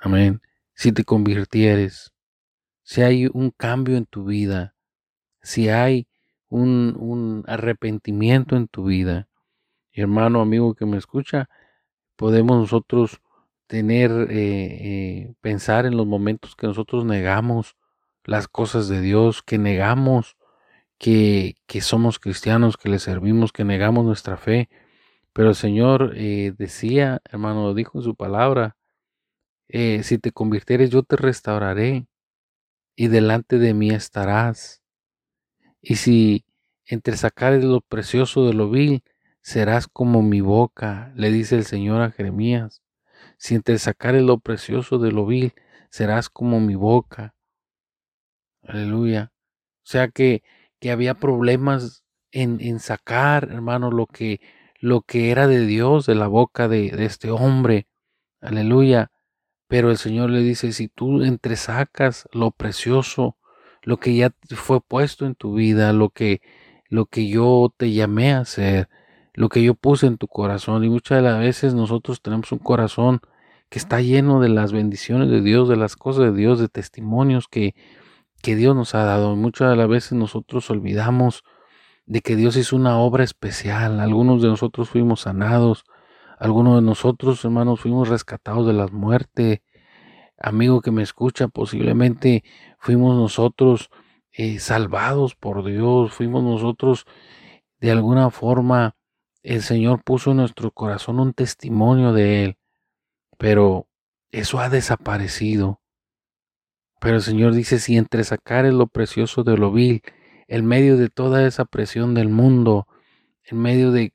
Amén. 0.00 0.42
Si 0.74 0.92
te 0.92 1.02
convirtieres, 1.02 2.12
si 2.82 3.00
hay 3.00 3.26
un 3.32 3.52
cambio 3.52 3.96
en 3.96 4.04
tu 4.04 4.26
vida, 4.26 4.74
si 5.40 5.70
hay 5.70 6.06
un, 6.50 7.42
arrepentimiento 7.46 8.54
en 8.54 8.68
tu 8.68 8.84
vida. 8.84 9.30
hermano, 9.94 10.42
amigo 10.42 10.74
que 10.74 10.84
me 10.84 10.98
escucha, 10.98 11.48
podemos 12.16 12.58
nosotros 12.58 13.22
tener, 13.72 14.10
eh, 14.28 14.34
eh, 14.34 15.34
pensar 15.40 15.86
en 15.86 15.96
los 15.96 16.06
momentos 16.06 16.56
que 16.56 16.66
nosotros 16.66 17.06
negamos 17.06 17.78
las 18.22 18.46
cosas 18.46 18.86
de 18.86 19.00
Dios, 19.00 19.42
que 19.42 19.56
negamos 19.56 20.36
que, 20.98 21.56
que 21.66 21.80
somos 21.80 22.18
cristianos, 22.18 22.76
que 22.76 22.90
le 22.90 22.98
servimos, 22.98 23.50
que 23.50 23.64
negamos 23.64 24.04
nuestra 24.04 24.36
fe. 24.36 24.68
Pero 25.32 25.48
el 25.48 25.54
Señor 25.54 26.12
eh, 26.16 26.52
decía, 26.58 27.22
hermano, 27.24 27.72
dijo 27.72 27.96
en 27.96 28.04
su 28.04 28.14
palabra, 28.14 28.76
si 29.68 30.18
te 30.18 30.32
convirtieres 30.32 30.90
yo 30.90 31.02
te 31.02 31.16
restauraré 31.16 32.06
y 32.94 33.08
delante 33.08 33.58
de 33.58 33.72
mí 33.72 33.88
estarás. 33.88 34.82
Y 35.80 35.96
si 35.96 36.44
entre 36.84 37.16
sacares 37.16 37.64
lo 37.64 37.80
precioso 37.80 38.46
de 38.46 38.52
lo 38.52 38.68
vil, 38.68 39.02
serás 39.40 39.88
como 39.88 40.20
mi 40.20 40.42
boca, 40.42 41.10
le 41.16 41.30
dice 41.30 41.56
el 41.56 41.64
Señor 41.64 42.02
a 42.02 42.10
Jeremías. 42.10 42.82
Si 43.42 43.60
sacares 43.76 44.22
lo 44.22 44.38
precioso 44.38 44.98
de 44.98 45.10
lo 45.10 45.26
vil, 45.26 45.52
serás 45.90 46.28
como 46.30 46.60
mi 46.60 46.76
boca. 46.76 47.34
Aleluya. 48.62 49.32
O 49.78 49.80
sea 49.82 50.06
que, 50.06 50.44
que 50.78 50.92
había 50.92 51.14
problemas 51.14 52.04
en, 52.30 52.60
en, 52.60 52.78
sacar, 52.78 53.48
hermano, 53.50 53.90
lo 53.90 54.06
que, 54.06 54.40
lo 54.78 55.02
que 55.02 55.32
era 55.32 55.48
de 55.48 55.66
Dios 55.66 56.06
de 56.06 56.14
la 56.14 56.28
boca 56.28 56.68
de, 56.68 56.92
de 56.92 57.04
este 57.04 57.32
hombre. 57.32 57.88
Aleluya. 58.40 59.10
Pero 59.66 59.90
el 59.90 59.98
Señor 59.98 60.30
le 60.30 60.38
dice, 60.38 60.72
si 60.72 60.86
tú 60.86 61.24
entresacas 61.24 62.28
lo 62.30 62.52
precioso, 62.52 63.36
lo 63.82 63.96
que 63.98 64.14
ya 64.14 64.32
fue 64.50 64.80
puesto 64.80 65.26
en 65.26 65.34
tu 65.34 65.54
vida, 65.54 65.92
lo 65.92 66.10
que, 66.10 66.42
lo 66.88 67.06
que 67.06 67.26
yo 67.26 67.74
te 67.76 67.90
llamé 67.90 68.34
a 68.34 68.40
hacer, 68.42 68.88
lo 69.34 69.48
que 69.48 69.64
yo 69.64 69.74
puse 69.74 70.06
en 70.06 70.16
tu 70.16 70.28
corazón. 70.28 70.84
Y 70.84 70.88
muchas 70.88 71.16
de 71.16 71.22
las 71.22 71.40
veces 71.40 71.74
nosotros 71.74 72.22
tenemos 72.22 72.52
un 72.52 72.60
corazón 72.60 73.20
que 73.72 73.78
está 73.78 74.02
lleno 74.02 74.38
de 74.38 74.50
las 74.50 74.70
bendiciones 74.70 75.30
de 75.30 75.40
Dios, 75.40 75.66
de 75.66 75.76
las 75.76 75.96
cosas 75.96 76.24
de 76.24 76.32
Dios, 76.34 76.58
de 76.58 76.68
testimonios 76.68 77.48
que, 77.48 77.74
que 78.42 78.54
Dios 78.54 78.76
nos 78.76 78.94
ha 78.94 79.04
dado. 79.04 79.34
Muchas 79.34 79.70
de 79.70 79.76
las 79.76 79.88
veces 79.88 80.12
nosotros 80.12 80.68
olvidamos 80.68 81.42
de 82.04 82.20
que 82.20 82.36
Dios 82.36 82.54
hizo 82.58 82.76
una 82.76 82.98
obra 82.98 83.24
especial. 83.24 83.98
Algunos 84.00 84.42
de 84.42 84.48
nosotros 84.48 84.90
fuimos 84.90 85.22
sanados, 85.22 85.84
algunos 86.38 86.74
de 86.76 86.82
nosotros, 86.82 87.42
hermanos, 87.46 87.80
fuimos 87.80 88.10
rescatados 88.10 88.66
de 88.66 88.74
la 88.74 88.88
muerte, 88.88 89.62
amigo 90.36 90.82
que 90.82 90.90
me 90.90 91.02
escucha, 91.02 91.48
posiblemente 91.48 92.44
fuimos 92.78 93.16
nosotros 93.16 93.88
eh, 94.32 94.58
salvados 94.58 95.34
por 95.34 95.64
Dios, 95.64 96.12
fuimos 96.12 96.42
nosotros 96.44 97.06
de 97.80 97.90
alguna 97.90 98.28
forma, 98.28 98.96
el 99.42 99.62
Señor 99.62 100.04
puso 100.04 100.32
en 100.32 100.36
nuestro 100.36 100.72
corazón 100.72 101.20
un 101.20 101.32
testimonio 101.32 102.12
de 102.12 102.44
Él, 102.44 102.58
pero 103.42 103.88
eso 104.30 104.60
ha 104.60 104.68
desaparecido. 104.68 105.80
Pero 107.00 107.16
el 107.16 107.22
Señor 107.22 107.54
dice, 107.54 107.80
si 107.80 107.96
entre 107.96 108.22
sacar 108.22 108.66
lo 108.66 108.86
precioso 108.86 109.42
de 109.42 109.56
lo 109.56 109.72
vil, 109.72 110.02
en 110.46 110.64
medio 110.64 110.96
de 110.96 111.08
toda 111.08 111.44
esa 111.44 111.64
presión 111.64 112.14
del 112.14 112.28
mundo, 112.28 112.86
en 113.42 113.58
medio 113.58 113.90
de, 113.90 114.12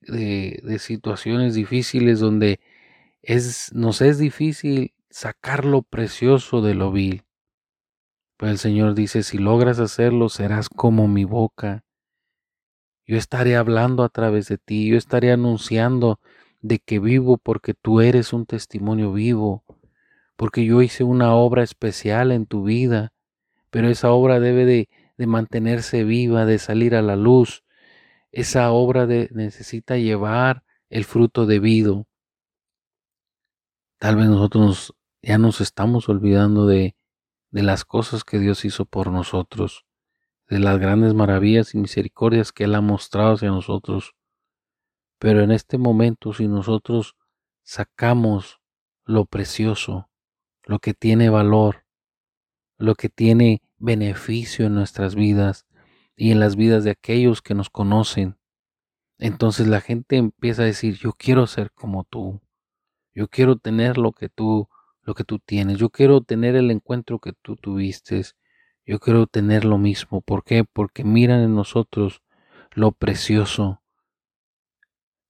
situaciones 0.79 1.55
difíciles 1.55 2.22
donde 2.22 2.62
es, 3.22 3.74
nos 3.74 4.00
es 4.00 4.17
difícil 4.17 4.93
sacar 5.10 5.65
lo 5.65 5.81
precioso 5.81 6.62
de 6.62 6.74
lo 6.74 6.93
vil. 6.93 7.25
Pues 8.38 8.50
el 8.53 8.57
Señor 8.60 8.96
dice, 8.96 9.24
si 9.24 9.39
logras 9.39 9.79
hacerlo, 9.79 10.29
serás 10.29 10.69
como 10.69 11.10
mi 11.10 11.25
boca. 11.25 11.84
Yo 13.05 13.17
estaré 13.17 13.57
hablando 13.57 14.03
a 14.03 14.10
través 14.10 14.48
de 14.48 14.57
ti, 14.57 14.88
yo 14.88 14.98
estaré 14.98 15.34
anunciando 15.34 16.22
de 16.61 16.79
que 16.79 16.99
vivo 16.99 17.37
porque 17.37 17.73
tú 17.73 18.01
eres 18.01 18.33
un 18.33 18.45
testimonio 18.45 19.13
vivo, 19.13 19.63
porque 20.35 20.65
yo 20.65 20.81
hice 20.81 21.03
una 21.03 21.33
obra 21.33 21.63
especial 21.63 22.31
en 22.31 22.45
tu 22.45 22.63
vida, 22.63 23.13
pero 23.69 23.89
esa 23.89 24.11
obra 24.11 24.39
debe 24.39 24.65
de, 24.65 24.89
mantenerse 25.25 26.03
viva, 26.03 26.45
de 26.45 26.59
salir 26.59 26.95
a 26.95 27.01
la 27.01 27.15
luz. 27.15 27.63
Esa 28.31 28.71
obra 28.71 29.07
de, 29.07 29.29
necesita 29.33 29.97
llevar 29.97 30.63
el 30.89 31.05
fruto 31.05 31.45
debido. 31.45 32.05
Tal 33.97 34.15
vez 34.15 34.27
nosotros 34.27 34.93
ya 35.21 35.37
nos 35.37 35.59
estamos 35.59 36.07
olvidando 36.07 36.67
de, 36.67 36.95
de 37.51 37.63
las 37.63 37.83
cosas 37.83 38.23
que 38.23 38.39
Dios 38.39 38.63
hizo 38.65 38.85
por 38.85 39.11
nosotros, 39.11 39.85
de 40.49 40.59
las 40.59 40.77
grandes 40.79 41.13
maravillas 41.13 41.73
y 41.73 41.79
misericordias 41.79 42.51
que 42.51 42.65
Él 42.65 42.75
ha 42.75 42.81
mostrado 42.81 43.33
hacia 43.33 43.49
nosotros. 43.49 44.16
Pero 45.19 45.41
en 45.41 45.51
este 45.51 45.77
momento, 45.77 46.33
si 46.33 46.47
nosotros 46.47 47.15
sacamos 47.63 48.59
lo 49.05 49.25
precioso, 49.25 50.09
lo 50.63 50.79
que 50.79 50.93
tiene 50.93 51.29
valor, 51.29 51.86
lo 52.77 52.95
que 52.95 53.09
tiene 53.09 53.62
beneficio 53.77 54.65
en 54.65 54.75
nuestras 54.75 55.15
vidas 55.15 55.65
y 56.15 56.31
en 56.31 56.39
las 56.39 56.55
vidas 56.55 56.83
de 56.83 56.91
aquellos 56.91 57.41
que 57.41 57.55
nos 57.55 57.69
conocen, 57.69 58.38
entonces 59.17 59.67
la 59.67 59.81
gente 59.81 60.17
empieza 60.17 60.62
a 60.62 60.65
decir, 60.65 60.95
yo 60.97 61.13
quiero 61.13 61.47
ser 61.47 61.71
como 61.71 62.03
tú, 62.03 62.39
yo 63.15 63.27
quiero 63.27 63.57
tener 63.57 63.97
lo 63.97 64.12
que 64.12 64.29
tú, 64.29 64.69
lo 65.01 65.15
que 65.15 65.24
tú 65.24 65.39
tienes, 65.39 65.79
yo 65.79 65.89
quiero 65.89 66.21
tener 66.21 66.55
el 66.55 66.69
encuentro 66.69 67.17
que 67.19 67.33
tú 67.33 67.55
tuviste, 67.55 68.21
yo 68.86 69.00
quiero 69.00 69.25
tener 69.25 69.65
lo 69.65 69.77
mismo. 69.77 70.21
¿Por 70.21 70.43
qué? 70.43 70.63
Porque 70.63 71.03
miran 71.03 71.41
en 71.41 71.55
nosotros 71.55 72.21
lo 72.74 72.91
precioso 72.91 73.81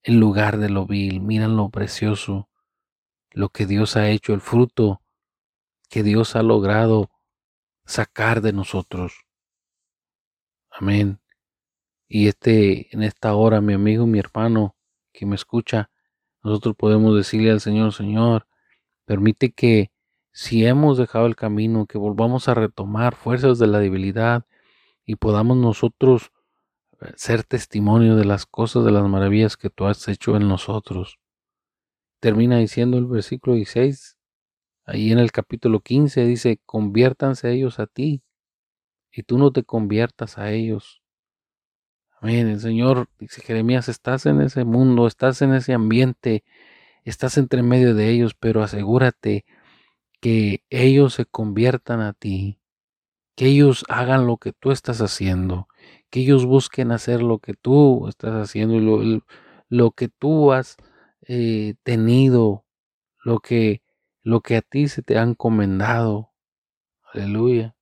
en 0.08 0.22
lugar 0.22 0.58
de 0.58 0.70
lo 0.70 0.86
vil, 0.86 1.20
miran 1.20 1.58
lo 1.58 1.70
precioso, 1.70 2.48
lo 3.32 3.50
que 3.50 3.66
Dios 3.66 3.98
ha 3.98 4.10
hecho, 4.10 4.34
el 4.34 4.40
fruto 4.40 5.02
que 5.90 6.02
Dios 6.02 6.38
ha 6.38 6.44
logrado 6.44 7.10
sacar 7.86 8.40
de 8.40 8.54
nosotros. 8.54 9.26
Amén. 10.72 11.20
Y 12.08 12.30
este, 12.30 12.88
en 12.96 13.04
esta 13.04 13.36
hora, 13.36 13.60
mi 13.60 13.74
amigo, 13.74 14.08
mi 14.08 14.18
hermano 14.18 14.78
que 15.12 15.26
me 15.26 15.36
escucha, 15.36 15.92
nosotros 16.42 16.74
podemos 16.78 17.14
decirle 17.14 17.52
al 17.52 17.60
Señor, 17.60 17.92
Señor, 17.92 18.48
permite 19.04 19.52
que 19.52 19.92
si 20.32 20.66
hemos 20.66 20.98
dejado 20.98 21.26
el 21.26 21.36
camino, 21.36 21.86
que 21.86 21.98
volvamos 21.98 22.48
a 22.48 22.54
retomar 22.54 23.14
fuerzas 23.14 23.60
de 23.60 23.68
la 23.68 23.80
debilidad 23.80 24.46
y 25.06 25.18
podamos 25.18 25.58
nosotros 25.58 26.32
ser 27.16 27.44
testimonio 27.44 28.16
de 28.16 28.26
las 28.26 28.46
cosas, 28.46 28.86
de 28.86 28.92
las 28.92 29.04
maravillas 29.08 29.58
que 29.58 29.70
tú 29.70 29.86
has 29.86 30.08
hecho 30.08 30.36
en 30.36 30.48
nosotros. 30.48 31.20
Termina 32.20 32.58
diciendo 32.58 32.98
el 32.98 33.06
versículo 33.06 33.56
16, 33.56 34.18
ahí 34.86 35.12
en 35.12 35.20
el 35.20 35.32
capítulo 35.32 35.82
15 35.82 36.26
dice, 36.26 36.60
conviértanse 36.66 37.52
ellos 37.52 37.80
a 37.80 37.88
ti 37.88 38.24
y 39.12 39.24
tú 39.24 39.38
no 39.38 39.52
te 39.52 39.64
conviertas 39.64 40.38
a 40.38 40.52
ellos. 40.52 41.02
Amén. 42.20 42.48
El 42.48 42.60
Señor, 42.60 43.10
dice 43.20 43.42
Jeremías, 43.42 43.90
estás 43.90 44.26
en 44.26 44.42
ese 44.42 44.64
mundo, 44.64 45.06
estás 45.06 45.42
en 45.44 45.54
ese 45.54 45.74
ambiente, 45.74 46.44
estás 47.04 47.38
entre 47.38 47.62
medio 47.62 47.94
de 47.94 48.10
ellos, 48.10 48.34
pero 48.34 48.64
asegúrate 48.64 49.46
que 50.20 50.64
ellos 50.72 51.14
se 51.14 51.26
conviertan 51.26 52.02
a 52.02 52.14
ti, 52.14 52.60
que 53.36 53.46
ellos 53.48 53.86
hagan 53.88 54.26
lo 54.26 54.38
que 54.38 54.52
tú 54.52 54.72
estás 54.72 55.00
haciendo, 55.02 55.68
que 56.10 56.22
ellos 56.22 56.46
busquen 56.46 56.92
hacer 56.92 57.22
lo 57.22 57.40
que 57.40 57.54
tú 57.54 58.08
estás 58.08 58.34
haciendo 58.34 58.80
lo, 58.80 59.22
lo 59.70 59.92
que 59.92 60.08
tú 60.10 60.52
has 60.54 60.78
eh, 61.28 61.76
tenido, 61.84 62.66
lo 63.24 63.40
que, 63.40 63.84
lo 64.24 64.42
que 64.42 64.58
a 64.58 64.62
ti 64.62 64.88
se 64.88 65.04
te 65.04 65.18
han 65.18 65.30
encomendado. 65.30 66.32
Aleluya. 67.14 67.76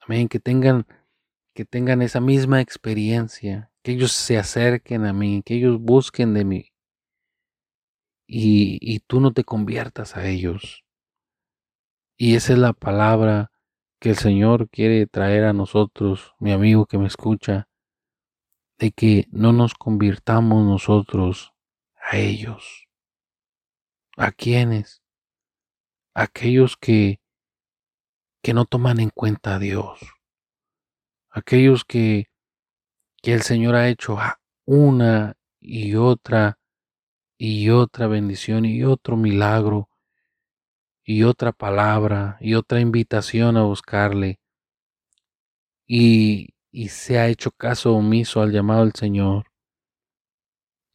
Amén. 0.00 0.28
Que 0.28 0.40
tengan 0.40 0.86
que 1.54 1.64
tengan 1.66 2.00
esa 2.00 2.20
misma 2.20 2.62
experiencia, 2.62 3.70
que 3.82 3.92
ellos 3.92 4.12
se 4.12 4.38
acerquen 4.38 5.04
a 5.04 5.12
mí, 5.12 5.42
que 5.44 5.54
ellos 5.54 5.78
busquen 5.78 6.32
de 6.32 6.44
mí 6.46 6.72
y, 8.26 8.78
y 8.80 9.00
tú 9.00 9.20
no 9.20 9.32
te 9.32 9.44
conviertas 9.44 10.16
a 10.16 10.26
ellos. 10.26 10.84
Y 12.16 12.36
esa 12.36 12.54
es 12.54 12.58
la 12.58 12.72
palabra 12.72 13.51
que 14.02 14.10
el 14.10 14.16
Señor 14.16 14.68
quiere 14.68 15.06
traer 15.06 15.44
a 15.44 15.54
nosotros, 15.54 16.34
mi 16.40 16.52
amigo 16.52 16.84
que 16.84 16.98
me 16.98 17.06
escucha, 17.06 17.68
de 18.78 18.90
que 18.90 19.28
no 19.30 19.52
nos 19.52 19.72
convirtamos 19.72 20.66
nosotros 20.66 21.54
a 21.94 22.18
ellos. 22.18 22.88
¿A 24.18 24.32
quiénes? 24.32 25.02
Aquellos 26.14 26.76
que, 26.76 27.22
que 28.42 28.52
no 28.52 28.66
toman 28.66 29.00
en 29.00 29.08
cuenta 29.08 29.54
a 29.54 29.58
Dios 29.58 30.00
aquellos 31.32 31.84
que, 31.84 32.26
que 33.22 33.32
el 33.32 33.42
Señor 33.42 33.74
ha 33.74 33.88
hecho 33.88 34.18
una 34.66 35.34
y 35.60 35.94
otra 35.94 36.58
y 37.38 37.70
otra 37.70 38.06
bendición 38.06 38.64
y 38.64 38.84
otro 38.84 39.16
milagro 39.16 39.88
y 41.12 41.24
otra 41.24 41.52
palabra 41.52 42.36
y 42.40 42.54
otra 42.54 42.80
invitación 42.80 43.56
a 43.56 43.62
buscarle 43.62 44.40
y, 45.86 46.54
y 46.70 46.88
se 46.88 47.18
ha 47.18 47.28
hecho 47.28 47.50
caso 47.50 47.94
omiso 47.94 48.40
al 48.40 48.52
llamado 48.52 48.82
del 48.82 48.94
Señor. 48.94 49.46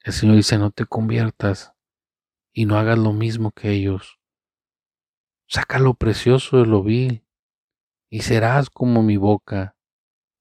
El 0.04 0.14
Señor 0.14 0.36
dice, 0.38 0.58
no 0.58 0.72
te 0.72 0.86
conviertas 0.86 1.74
y 2.54 2.66
no 2.66 2.78
hagas 2.78 2.98
lo 2.98 3.14
mismo 3.14 3.52
que 3.52 3.72
ellos. 3.72 4.20
Saca 5.48 5.80
lo 5.80 5.94
precioso 5.94 6.58
de 6.58 6.66
lo 6.66 6.84
vil 6.84 7.26
y 8.10 8.22
serás 8.22 8.70
como 8.70 9.04
mi 9.04 9.18
boca 9.18 9.78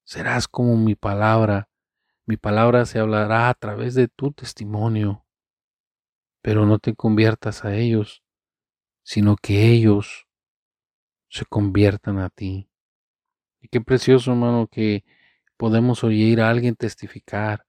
serás 0.07 0.46
como 0.46 0.77
mi 0.77 0.94
palabra. 0.94 1.68
Mi 2.27 2.37
palabra 2.37 2.87
se 2.87 2.98
hablará 2.98 3.50
a 3.50 3.55
través 3.55 3.94
de 3.94 4.09
tu 4.09 4.33
testimonio. 4.33 5.27
Pero 6.42 6.64
no 6.64 6.79
te 6.79 6.94
conviertas 6.94 7.64
a 7.64 7.74
ellos, 7.74 8.22
sino 9.07 9.37
que 9.37 9.69
ellos 9.69 10.27
se 11.29 11.45
conviertan 11.45 12.19
a 12.19 12.29
ti. 12.29 12.69
Y 13.61 13.69
qué 13.69 13.81
precioso, 13.81 14.33
hermano, 14.33 14.66
que 14.66 15.05
podemos 15.57 16.03
oír 16.03 16.40
a 16.40 16.51
alguien 16.51 16.75
testificar 16.75 17.64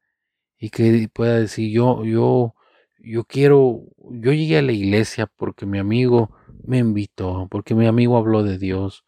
y 0.57 0.71
que 0.71 1.07
pueda 1.13 1.37
decir, 1.37 1.71
yo, 1.71 2.03
yo, 2.05 2.55
yo 2.97 3.23
quiero, 3.25 3.83
yo 4.09 4.33
llegué 4.33 4.57
a 4.57 4.63
la 4.63 4.71
iglesia 4.71 5.27
porque 5.27 5.67
mi 5.67 5.77
amigo 5.77 6.35
me 6.63 6.79
invitó, 6.79 7.47
porque 7.51 7.75
mi 7.75 7.85
amigo 7.85 8.17
habló 8.17 8.41
de 8.41 8.57
Dios, 8.57 9.05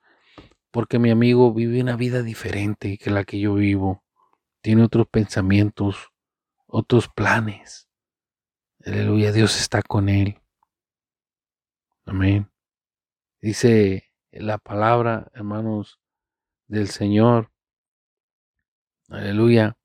porque 0.69 0.99
mi 0.99 1.09
amigo 1.09 1.51
vive 1.51 1.81
una 1.81 1.95
vida 1.95 2.21
diferente 2.21 2.99
que 2.99 3.09
la 3.09 3.23
que 3.23 3.39
yo 3.39 3.55
vivo. 3.55 4.03
Tiene 4.61 4.83
otros 4.83 5.07
pensamientos, 5.07 6.11
otros 6.67 7.07
planes. 7.07 7.89
Aleluya, 8.85 9.31
Dios 9.31 9.59
está 9.59 9.81
con 9.81 10.09
él. 10.09 10.39
Amén. 12.09 12.51
Dice 13.41 14.11
la 14.31 14.57
palabra, 14.57 15.31
hermanos, 15.33 15.99
del 16.67 16.87
Señor. 16.89 17.51
Aleluya. 19.09 19.77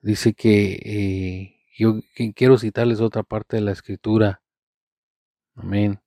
Dice 0.00 0.34
que 0.34 0.72
eh, 0.84 1.64
yo 1.76 2.00
quiero 2.34 2.58
citarles 2.58 3.00
otra 3.00 3.22
parte 3.22 3.56
de 3.56 3.62
la 3.62 3.72
escritura. 3.72 4.42
Amén. 5.54 6.02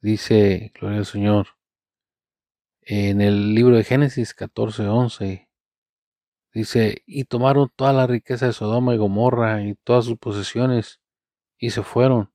Dice, 0.00 0.72
gloria 0.74 0.98
al 0.98 1.06
Señor 1.06 1.60
en 2.82 3.20
el 3.20 3.54
libro 3.54 3.76
de 3.76 3.84
Génesis 3.84 4.34
14:11 4.34 5.48
dice, 6.52 7.02
y 7.06 7.24
tomaron 7.24 7.70
toda 7.76 7.92
la 7.92 8.08
riqueza 8.08 8.46
de 8.46 8.52
Sodoma 8.52 8.94
y 8.94 8.98
Gomorra 8.98 9.62
y 9.62 9.76
todas 9.76 10.06
sus 10.06 10.18
posesiones 10.18 11.00
y 11.56 11.70
se 11.70 11.84
fueron. 11.84 12.32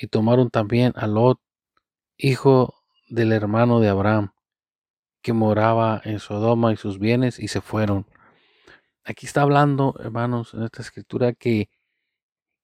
Y 0.00 0.06
tomaron 0.06 0.50
también 0.50 0.92
a 0.94 1.08
Lot, 1.08 1.40
hijo 2.16 2.74
del 3.08 3.32
hermano 3.32 3.80
de 3.80 3.88
Abraham, 3.88 4.32
que 5.22 5.32
moraba 5.32 6.00
en 6.04 6.20
Sodoma 6.20 6.72
y 6.72 6.76
sus 6.76 7.00
bienes 7.00 7.40
y 7.40 7.48
se 7.48 7.60
fueron. 7.60 8.06
Aquí 9.02 9.26
está 9.26 9.42
hablando, 9.42 9.96
hermanos, 9.98 10.54
en 10.54 10.62
esta 10.62 10.82
escritura 10.82 11.32
que, 11.32 11.68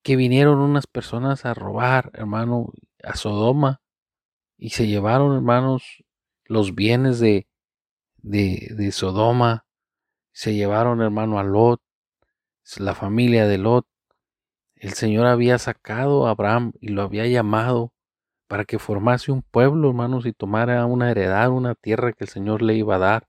que 0.01 0.15
vinieron 0.15 0.59
unas 0.59 0.87
personas 0.87 1.45
a 1.45 1.53
robar, 1.53 2.09
hermano, 2.13 2.71
a 3.03 3.15
Sodoma 3.15 3.81
y 4.57 4.69
se 4.69 4.87
llevaron, 4.87 5.35
hermanos, 5.35 6.05
los 6.45 6.73
bienes 6.73 7.19
de, 7.19 7.47
de, 8.17 8.69
de 8.77 8.91
Sodoma, 8.93 9.65
se 10.31 10.53
llevaron 10.53 11.01
hermano 11.01 11.37
a 11.37 11.43
Lot, 11.43 11.81
la 12.77 12.95
familia 12.95 13.45
de 13.45 13.57
Lot. 13.57 13.87
El 14.85 14.93
Señor 14.93 15.25
había 15.25 15.57
sacado 15.57 16.27
a 16.27 16.29
Abraham 16.29 16.73
y 16.79 16.89
lo 16.89 17.01
había 17.01 17.25
llamado 17.25 17.91
para 18.47 18.65
que 18.65 18.77
formase 18.77 19.31
un 19.31 19.41
pueblo, 19.41 19.89
hermanos, 19.89 20.27
y 20.27 20.31
tomara 20.31 20.85
una 20.85 21.09
heredad, 21.09 21.49
una 21.49 21.73
tierra 21.73 22.13
que 22.13 22.25
el 22.25 22.29
Señor 22.29 22.61
le 22.61 22.75
iba 22.75 22.97
a 22.97 22.99
dar. 22.99 23.27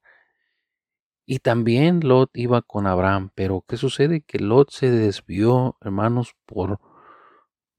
Y 1.24 1.38
también 1.38 2.00
Lot 2.06 2.28
iba 2.34 2.60
con 2.60 2.86
Abraham, 2.86 3.30
pero 3.34 3.64
¿qué 3.66 3.78
sucede? 3.78 4.20
Que 4.20 4.38
Lot 4.38 4.70
se 4.70 4.90
desvió, 4.90 5.78
hermanos, 5.80 6.34
por 6.44 6.78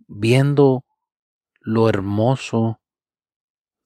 viendo 0.07 0.83
lo 1.61 1.87
hermoso 1.87 2.81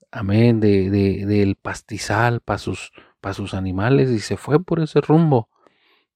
amén, 0.09 0.61
de, 0.61 0.89
de, 0.89 1.25
del 1.25 1.57
pastizal 1.57 2.39
para 2.39 2.59
sus, 2.59 2.93
sus 3.33 3.53
animales 3.53 4.09
y 4.09 4.19
se 4.19 4.37
fue 4.37 4.63
por 4.63 4.79
ese 4.79 5.01
rumbo. 5.01 5.49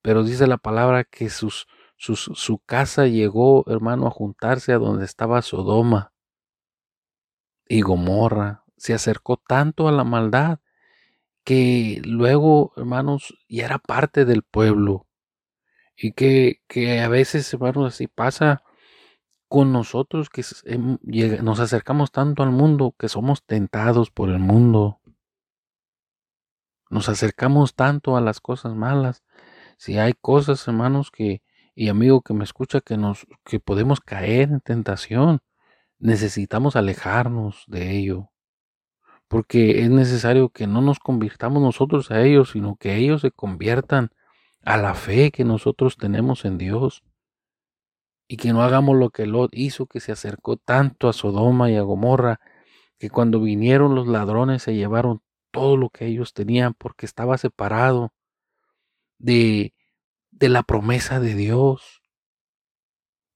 Pero 0.01 0.23
dice 0.23 0.47
la 0.47 0.59
palabra 0.59 1.03
que 1.03 1.29
sus, 1.29 1.67
sus, 1.97 2.29
su 2.34 2.60
casa 2.60 3.08
llegó, 3.08 3.63
hermano, 3.67 4.08
a 4.08 4.12
juntarse 4.12 4.73
a 4.73 4.77
donde 4.77 5.05
estaba 5.05 5.41
Sodoma 5.41 6.13
y 7.67 7.81
Gomorra. 7.81 8.63
Se 8.77 8.93
acercó 8.93 9.38
tanto 9.38 9.88
a 9.88 9.91
la 9.91 10.03
maldad 10.03 10.60
que 11.43 12.01
luego, 12.03 12.73
hermanos, 12.75 13.36
ya 13.47 13.65
era 13.65 13.79
parte 13.79 14.25
del 14.25 14.43
pueblo. 14.43 15.08
Y 15.95 16.12
que, 16.12 16.62
que 16.67 16.99
a 16.99 17.08
veces, 17.08 17.53
hermanos, 17.53 17.93
así 17.93 18.08
pasa 18.08 18.63
con 19.47 19.71
nosotros 19.71 20.29
que 20.29 20.43
nos 21.41 21.60
acercamos 21.60 22.12
tanto 22.12 22.43
al 22.43 22.51
mundo 22.51 22.93
que 22.97 23.08
somos 23.08 23.45
tentados 23.45 24.12
por 24.12 24.29
el 24.29 24.39
mundo. 24.39 24.99
Nos 26.89 27.10
acercamos 27.10 27.75
tanto 27.75 28.17
a 28.17 28.21
las 28.21 28.41
cosas 28.41 28.75
malas. 28.75 29.23
Si 29.77 29.97
hay 29.97 30.13
cosas, 30.13 30.67
hermanos, 30.67 31.12
que 31.12 31.41
y 31.75 31.89
amigo 31.89 32.21
que 32.21 32.33
me 32.33 32.45
escucha 32.45 32.81
que 32.81 32.97
nos 32.97 33.27
que 33.43 33.59
podemos 33.59 33.99
caer 33.99 34.49
en 34.49 34.61
tentación, 34.61 35.41
necesitamos 35.99 36.75
alejarnos 36.75 37.65
de 37.67 37.91
ello. 37.97 38.31
Porque 39.27 39.81
es 39.81 39.89
necesario 39.89 40.49
que 40.49 40.67
no 40.67 40.81
nos 40.81 40.99
convirtamos 40.99 41.61
nosotros 41.61 42.11
a 42.11 42.21
ellos, 42.23 42.51
sino 42.51 42.77
que 42.77 42.95
ellos 42.95 43.21
se 43.21 43.31
conviertan 43.31 44.11
a 44.63 44.77
la 44.77 44.95
fe 44.95 45.31
que 45.31 45.43
nosotros 45.43 45.97
tenemos 45.97 46.45
en 46.45 46.57
Dios. 46.57 47.03
Y 48.27 48.38
que 48.38 48.53
no 48.53 48.63
hagamos 48.63 48.97
lo 48.97 49.09
que 49.11 49.27
Lot 49.27 49.51
hizo, 49.53 49.85
que 49.88 49.99
se 49.99 50.11
acercó 50.11 50.57
tanto 50.57 51.09
a 51.09 51.13
Sodoma 51.13 51.69
y 51.69 51.75
a 51.75 51.81
Gomorra, 51.81 52.39
que 52.97 53.09
cuando 53.09 53.41
vinieron 53.41 53.95
los 53.95 54.07
ladrones 54.07 54.63
se 54.63 54.75
llevaron 54.75 55.21
todo 55.51 55.77
lo 55.77 55.89
que 55.89 56.05
ellos 56.07 56.33
tenían 56.33 56.73
porque 56.73 57.05
estaba 57.05 57.38
separado 57.38 58.13
de, 59.19 59.74
de 60.36 60.50
la 60.50 60.63
promesa 60.63 61.19
de 61.19 61.34
Dios. 61.34 62.02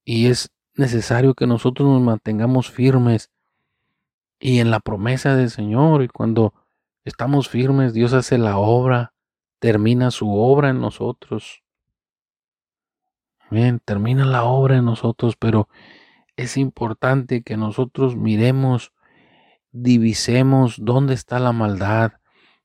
Y 0.04 0.26
es 0.26 0.50
necesario 0.74 1.34
que 1.34 1.46
nosotros 1.46 1.88
nos 1.88 2.02
mantengamos 2.02 2.70
firmes 2.70 3.30
y 4.38 4.60
en 4.60 4.70
la 4.70 4.80
promesa 4.80 5.36
del 5.36 5.50
Señor. 5.50 6.02
Y 6.02 6.08
cuando 6.08 6.54
estamos 7.04 7.48
firmes, 7.48 7.92
Dios 7.92 8.12
hace 8.12 8.38
la 8.38 8.58
obra, 8.58 9.12
termina 9.58 10.10
su 10.10 10.30
obra 10.30 10.70
en 10.70 10.80
nosotros. 10.80 11.62
Bien, 13.50 13.80
termina 13.84 14.24
la 14.24 14.44
obra 14.44 14.76
en 14.76 14.84
nosotros, 14.84 15.34
pero 15.36 15.68
es 16.36 16.56
importante 16.56 17.42
que 17.42 17.56
nosotros 17.56 18.16
miremos, 18.16 18.92
divisemos 19.72 20.76
dónde 20.78 21.14
está 21.14 21.40
la 21.40 21.52
maldad, 21.52 22.12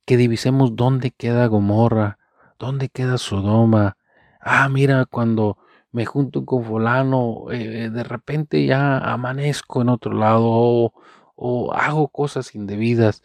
que 0.05 0.17
divisemos 0.17 0.75
dónde 0.75 1.11
queda 1.11 1.47
Gomorra, 1.47 2.19
dónde 2.59 2.89
queda 2.89 3.17
Sodoma. 3.17 3.97
Ah, 4.47 4.69
mira, 4.69 5.05
cuando 5.07 5.57
me 5.91 6.05
junto 6.05 6.45
con 6.45 6.63
fulano, 6.63 7.51
eh, 7.51 7.89
de 7.89 8.03
repente 8.03 8.63
ya 8.65 8.99
amanezco 8.99 9.81
en 9.81 9.89
otro 9.89 10.13
lado 10.13 10.43
o, 10.45 10.93
o 11.35 11.73
hago 11.73 12.09
cosas 12.09 12.53
indebidas. 12.53 13.23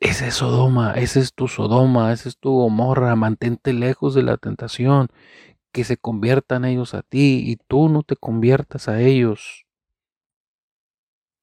Ese 0.00 0.28
es 0.28 0.34
Sodoma, 0.34 0.94
ese 0.94 1.20
es 1.20 1.34
tu 1.34 1.48
Sodoma, 1.48 2.12
ese 2.12 2.28
es 2.30 2.38
tu 2.38 2.50
Gomorra, 2.52 3.16
mantente 3.16 3.72
lejos 3.72 4.14
de 4.14 4.24
la 4.24 4.36
tentación, 4.36 5.08
que 5.72 5.84
se 5.84 5.96
conviertan 5.98 6.64
ellos 6.64 6.94
a 6.94 7.02
ti 7.02 7.42
y 7.46 7.56
tú 7.56 7.88
no 7.88 8.02
te 8.02 8.16
conviertas 8.16 8.88
a 8.88 9.00
ellos. 9.00 9.66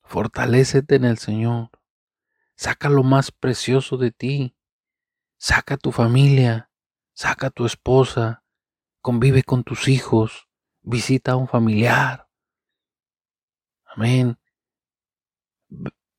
Fortalécete 0.04 0.96
en 0.96 1.06
el 1.06 1.18
Señor, 1.20 1.70
saca 2.58 2.90
lo 2.90 3.04
más 3.04 3.32
precioso 3.32 3.98
de 3.98 4.12
ti, 4.12 4.56
saca 5.38 5.78
tu 5.78 5.92
familia, 5.92 6.72
saca 7.14 7.50
tu 7.50 7.66
esposa, 7.66 8.45
convive 9.06 9.44
con 9.44 9.64
tus 9.64 9.88
hijos, 9.88 10.50
visita 10.82 11.34
a 11.34 11.36
un 11.36 11.48
familiar. 11.48 12.28
Amén. 13.86 14.40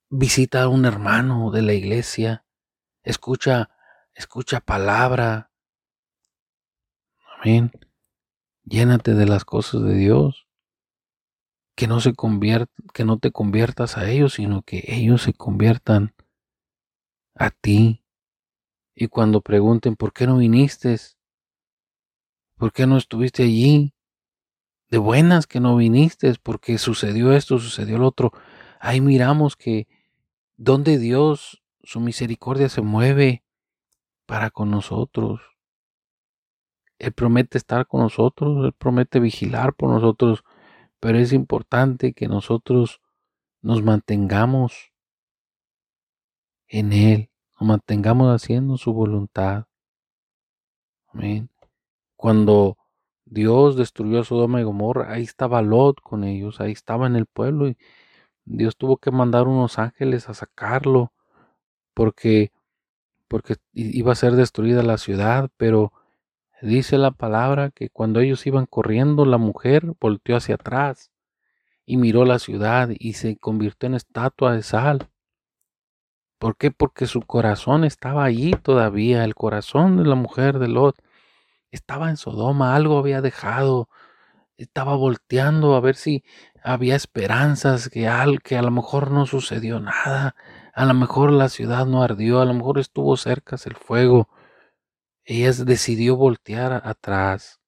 Visita 0.09 0.62
a 0.62 0.68
un 0.68 0.85
hermano 0.85 1.51
de 1.51 1.62
la 1.62 1.72
iglesia. 1.72 2.46
Escucha, 3.03 3.70
escucha 4.14 4.61
palabra. 4.61 5.51
Amén. 7.40 7.72
Llénate 8.62 9.14
de 9.14 9.27
las 9.27 9.44
cosas 9.44 9.83
de 9.83 9.94
Dios. 9.94 10.46
Que 11.75 11.88
no 11.88 12.01
se 12.01 12.14
que 12.94 13.05
no 13.05 13.18
te 13.18 13.33
conviertas 13.33 13.99
a 13.99 14.09
ellos, 14.09 14.35
sino 14.35 14.62
que 14.62 14.85
ellos 14.87 15.22
se 15.22 15.33
conviertan 15.33 16.14
a 17.35 17.51
ti. 17.51 18.05
Y 18.94 19.09
cuando 19.09 19.40
pregunten 19.40 19.96
por 19.96 20.12
qué 20.12 20.29
no 20.29 20.37
viniste, 20.37 20.96
por 22.56 22.72
qué 22.72 22.86
no 22.86 22.96
estuviste 22.96 23.44
allí, 23.44 23.94
de 24.90 24.98
buenas 24.98 25.46
que 25.46 25.60
no 25.60 25.76
viniste, 25.76 26.32
porque 26.42 26.78
sucedió 26.78 27.32
esto, 27.32 27.58
sucedió 27.58 27.98
lo 27.98 28.08
otro. 28.08 28.32
Ahí 28.80 29.00
miramos 29.00 29.56
que 29.56 29.88
donde 30.56 30.98
Dios, 30.98 31.62
su 31.82 32.00
misericordia 32.00 32.68
se 32.68 32.82
mueve 32.82 33.44
para 34.26 34.50
con 34.50 34.70
nosotros. 34.70 35.40
Él 36.98 37.12
promete 37.12 37.58
estar 37.58 37.86
con 37.86 38.00
nosotros, 38.00 38.64
Él 38.64 38.72
promete 38.72 39.20
vigilar 39.20 39.74
por 39.74 39.90
nosotros, 39.90 40.44
pero 40.98 41.18
es 41.18 41.32
importante 41.32 42.14
que 42.14 42.26
nosotros 42.26 43.00
nos 43.60 43.82
mantengamos 43.82 44.92
en 46.68 46.92
Él, 46.92 47.30
nos 47.60 47.68
mantengamos 47.68 48.34
haciendo 48.34 48.76
su 48.78 48.92
voluntad. 48.92 49.66
Amén. 51.12 51.50
Cuando 52.16 52.76
Dios 53.24 53.76
destruyó 53.76 54.20
a 54.20 54.24
Sodoma 54.24 54.61
y 54.61 54.64
Gomorra, 54.64 55.12
ahí 55.12 55.22
estaba 55.22 55.62
Lot 55.62 56.00
con 56.00 56.24
ellos, 56.24 56.61
ahí 56.61 56.72
estaba 56.72 57.07
en 57.07 57.16
el 57.16 57.26
pueblo 57.26 57.68
y 57.68 57.76
Dios 58.44 58.76
tuvo 58.76 58.98
que 58.98 59.11
mandar 59.11 59.48
unos 59.48 59.79
ángeles 59.79 60.29
a 60.29 60.35
sacarlo 60.35 61.12
porque 61.94 62.52
porque 63.29 63.57
iba 63.72 64.12
a 64.12 64.16
ser 64.16 64.33
destruida 64.37 64.83
la 64.85 64.98
ciudad, 64.98 65.50
pero 65.57 65.92
dice 66.62 66.96
la 66.98 67.11
palabra 67.11 67.70
que 67.70 67.90
cuando 67.90 68.20
ellos 68.20 68.46
iban 68.46 68.66
corriendo, 68.66 69.24
la 69.24 69.38
mujer 69.38 69.94
volteó 70.00 70.37
hacia 70.37 70.55
atrás 70.55 71.11
y 71.85 71.96
miró 71.96 72.24
la 72.24 72.38
ciudad 72.38 72.90
y 72.96 73.14
se 73.14 73.37
convirtió 73.37 73.88
en 73.88 73.94
estatua 73.94 74.55
de 74.55 74.62
sal. 74.62 75.11
¿Por 76.38 76.57
qué? 76.57 76.70
Porque 76.70 77.07
su 77.07 77.22
corazón 77.22 77.85
estaba 77.85 78.24
allí 78.24 78.52
todavía, 78.52 79.24
el 79.24 79.35
corazón 79.35 79.96
de 79.96 80.05
la 80.05 80.14
mujer 80.14 80.59
de 80.59 80.68
Lot 80.68 80.96
estaba 81.70 82.11
en 82.11 82.16
Sodoma, 82.16 82.74
algo 82.74 82.98
había 82.98 83.20
dejado, 83.20 83.88
estaba 84.57 84.96
volteando 84.96 85.74
a 85.74 85.81
ver 85.81 85.96
si 85.96 86.24
había 86.62 86.96
esperanzas, 86.96 87.88
que, 87.88 88.09
al, 88.09 88.42
que 88.42 88.57
a 88.57 88.62
lo 88.62 88.70
mejor 88.70 89.11
no 89.11 89.26
sucedió 89.26 89.81
nada, 89.81 90.35
a 90.74 90.85
lo 90.85 90.94
mejor 90.94 91.33
la 91.33 91.48
ciudad 91.48 91.87
no 91.87 92.02
ardió, 92.02 92.40
a 92.40 92.44
lo 92.44 92.55
mejor 92.55 92.79
estuvo 92.79 93.16
cerca 93.16 93.57
el 93.64 93.76
fuego. 93.76 94.29
Ella 95.24 95.52
decidió 95.64 96.16
voltear 96.16 96.83
atrás. 96.85 97.61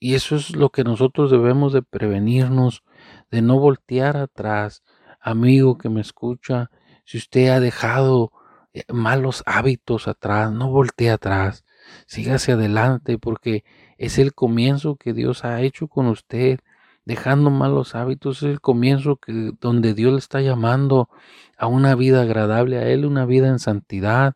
Y 0.00 0.14
eso 0.14 0.36
es 0.36 0.54
lo 0.54 0.70
que 0.70 0.84
nosotros 0.84 1.30
debemos 1.30 1.72
de 1.72 1.82
prevenirnos, 1.82 2.84
de 3.30 3.42
no 3.42 3.58
voltear 3.58 4.16
atrás. 4.16 4.82
Amigo 5.20 5.78
que 5.78 5.88
me 5.88 6.00
escucha, 6.00 6.70
si 7.04 7.18
usted 7.18 7.48
ha 7.48 7.60
dejado 7.60 8.32
eh, 8.72 8.84
malos 8.92 9.42
hábitos 9.46 10.06
atrás, 10.06 10.52
no 10.52 10.70
voltee 10.70 11.10
atrás 11.10 11.64
siga 12.06 12.36
hacia 12.36 12.54
adelante 12.54 13.18
porque 13.18 13.64
es 13.98 14.18
el 14.18 14.34
comienzo 14.34 14.96
que 14.96 15.12
Dios 15.12 15.44
ha 15.44 15.60
hecho 15.62 15.88
con 15.88 16.06
usted. 16.06 16.60
Dejando 17.04 17.50
malos 17.50 17.94
hábitos 17.94 18.38
es 18.38 18.50
el 18.50 18.60
comienzo 18.60 19.18
donde 19.60 19.94
Dios 19.94 20.12
le 20.12 20.18
está 20.18 20.40
llamando 20.40 21.08
a 21.56 21.66
una 21.66 21.94
vida 21.94 22.22
agradable 22.22 22.78
a 22.78 22.88
Él, 22.88 23.06
una 23.06 23.24
vida 23.24 23.48
en 23.48 23.58
santidad, 23.58 24.34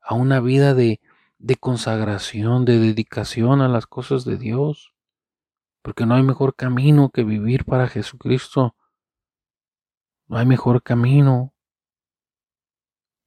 a 0.00 0.14
una 0.14 0.40
vida 0.40 0.74
de, 0.74 1.00
de 1.38 1.56
consagración, 1.56 2.64
de 2.64 2.78
dedicación 2.78 3.62
a 3.62 3.68
las 3.68 3.86
cosas 3.86 4.24
de 4.24 4.36
Dios. 4.36 4.92
Porque 5.82 6.06
no 6.06 6.14
hay 6.14 6.22
mejor 6.22 6.54
camino 6.54 7.10
que 7.10 7.24
vivir 7.24 7.64
para 7.64 7.88
Jesucristo. 7.88 8.76
No 10.28 10.38
hay 10.38 10.46
mejor 10.46 10.82
camino. 10.82 11.54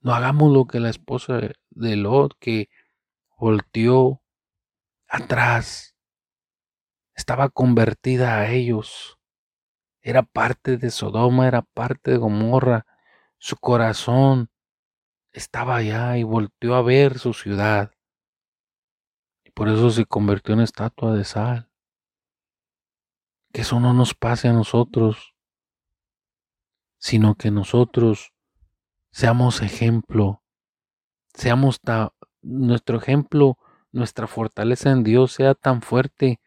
No 0.02 0.14
hagamos 0.14 0.54
lo 0.54 0.66
que 0.68 0.80
la 0.80 0.90
esposa 0.90 1.40
de 1.72 1.96
Lot, 1.96 2.38
que 2.40 2.70
volteó 3.39 4.21
atrás. 5.08 5.95
Estaba 7.15 7.49
convertida 7.49 8.38
a 8.38 8.52
ellos. 8.52 9.17
Era 10.02 10.23
parte 10.23 10.78
de 10.78 10.91
Sodoma, 10.91 11.47
era 11.47 11.62
parte 11.62 12.12
de 12.12 12.17
Gomorra. 12.17 12.86
Su 13.38 13.56
corazón 13.58 14.52
estaba 15.32 15.78
allá 15.78 16.17
y 16.17 16.23
volteó 16.23 16.75
a 16.75 16.82
ver 16.82 17.17
su 17.17 17.34
ciudad. 17.34 17.91
Y 19.43 19.52
por 19.52 19.69
eso 19.69 19.89
se 19.89 20.06
convirtió 20.06 20.54
en 20.54 20.62
estatua 20.62 21.13
de 21.15 21.23
sal. 21.23 21.69
Que 23.52 23.62
eso 23.62 23.80
no 23.80 23.93
nos 23.93 24.13
pase 24.13 24.47
a 24.47 24.54
nosotros, 24.54 25.34
sino 26.97 27.36
que 27.36 27.52
nosotros 27.52 28.34
seamos 29.12 29.62
ejemplo, 29.62 30.43
seamos 31.34 31.82
ta 31.82 32.13
nuestro 32.41 32.97
ejemplo, 32.97 33.58
nuestra 33.91 34.28
fortaleza 34.28 34.91
en 34.91 35.04
Dios 35.04 35.34
sea 35.34 35.56
tan 35.56 35.82
fuerte 35.82 36.39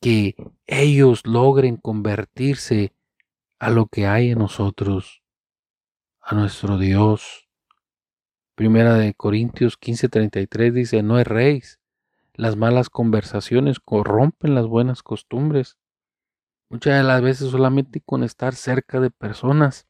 que 0.00 0.36
ellos 0.66 1.26
logren 1.26 1.76
convertirse 1.76 2.94
a 3.58 3.70
lo 3.70 3.86
que 3.86 4.06
hay 4.06 4.30
en 4.30 4.38
nosotros, 4.38 5.22
a 6.20 6.34
nuestro 6.34 6.78
Dios. 6.78 7.48
Primera 8.54 8.94
de 8.94 9.14
Corintios 9.14 9.78
15:33 9.78 10.72
dice, 10.72 11.02
no 11.02 11.18
erréis, 11.18 11.80
las 12.34 12.56
malas 12.56 12.90
conversaciones 12.90 13.80
corrompen 13.80 14.54
las 14.54 14.66
buenas 14.66 15.02
costumbres. 15.02 15.76
Muchas 16.70 16.98
de 16.98 17.02
las 17.02 17.22
veces 17.22 17.50
solamente 17.50 18.00
con 18.00 18.22
estar 18.22 18.54
cerca 18.54 19.00
de 19.00 19.10
personas 19.10 19.88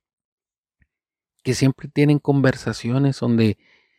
que 1.42 1.54
siempre 1.54 1.88
tienen 1.88 2.18
conversaciones 2.18 3.20
donde 3.20 3.58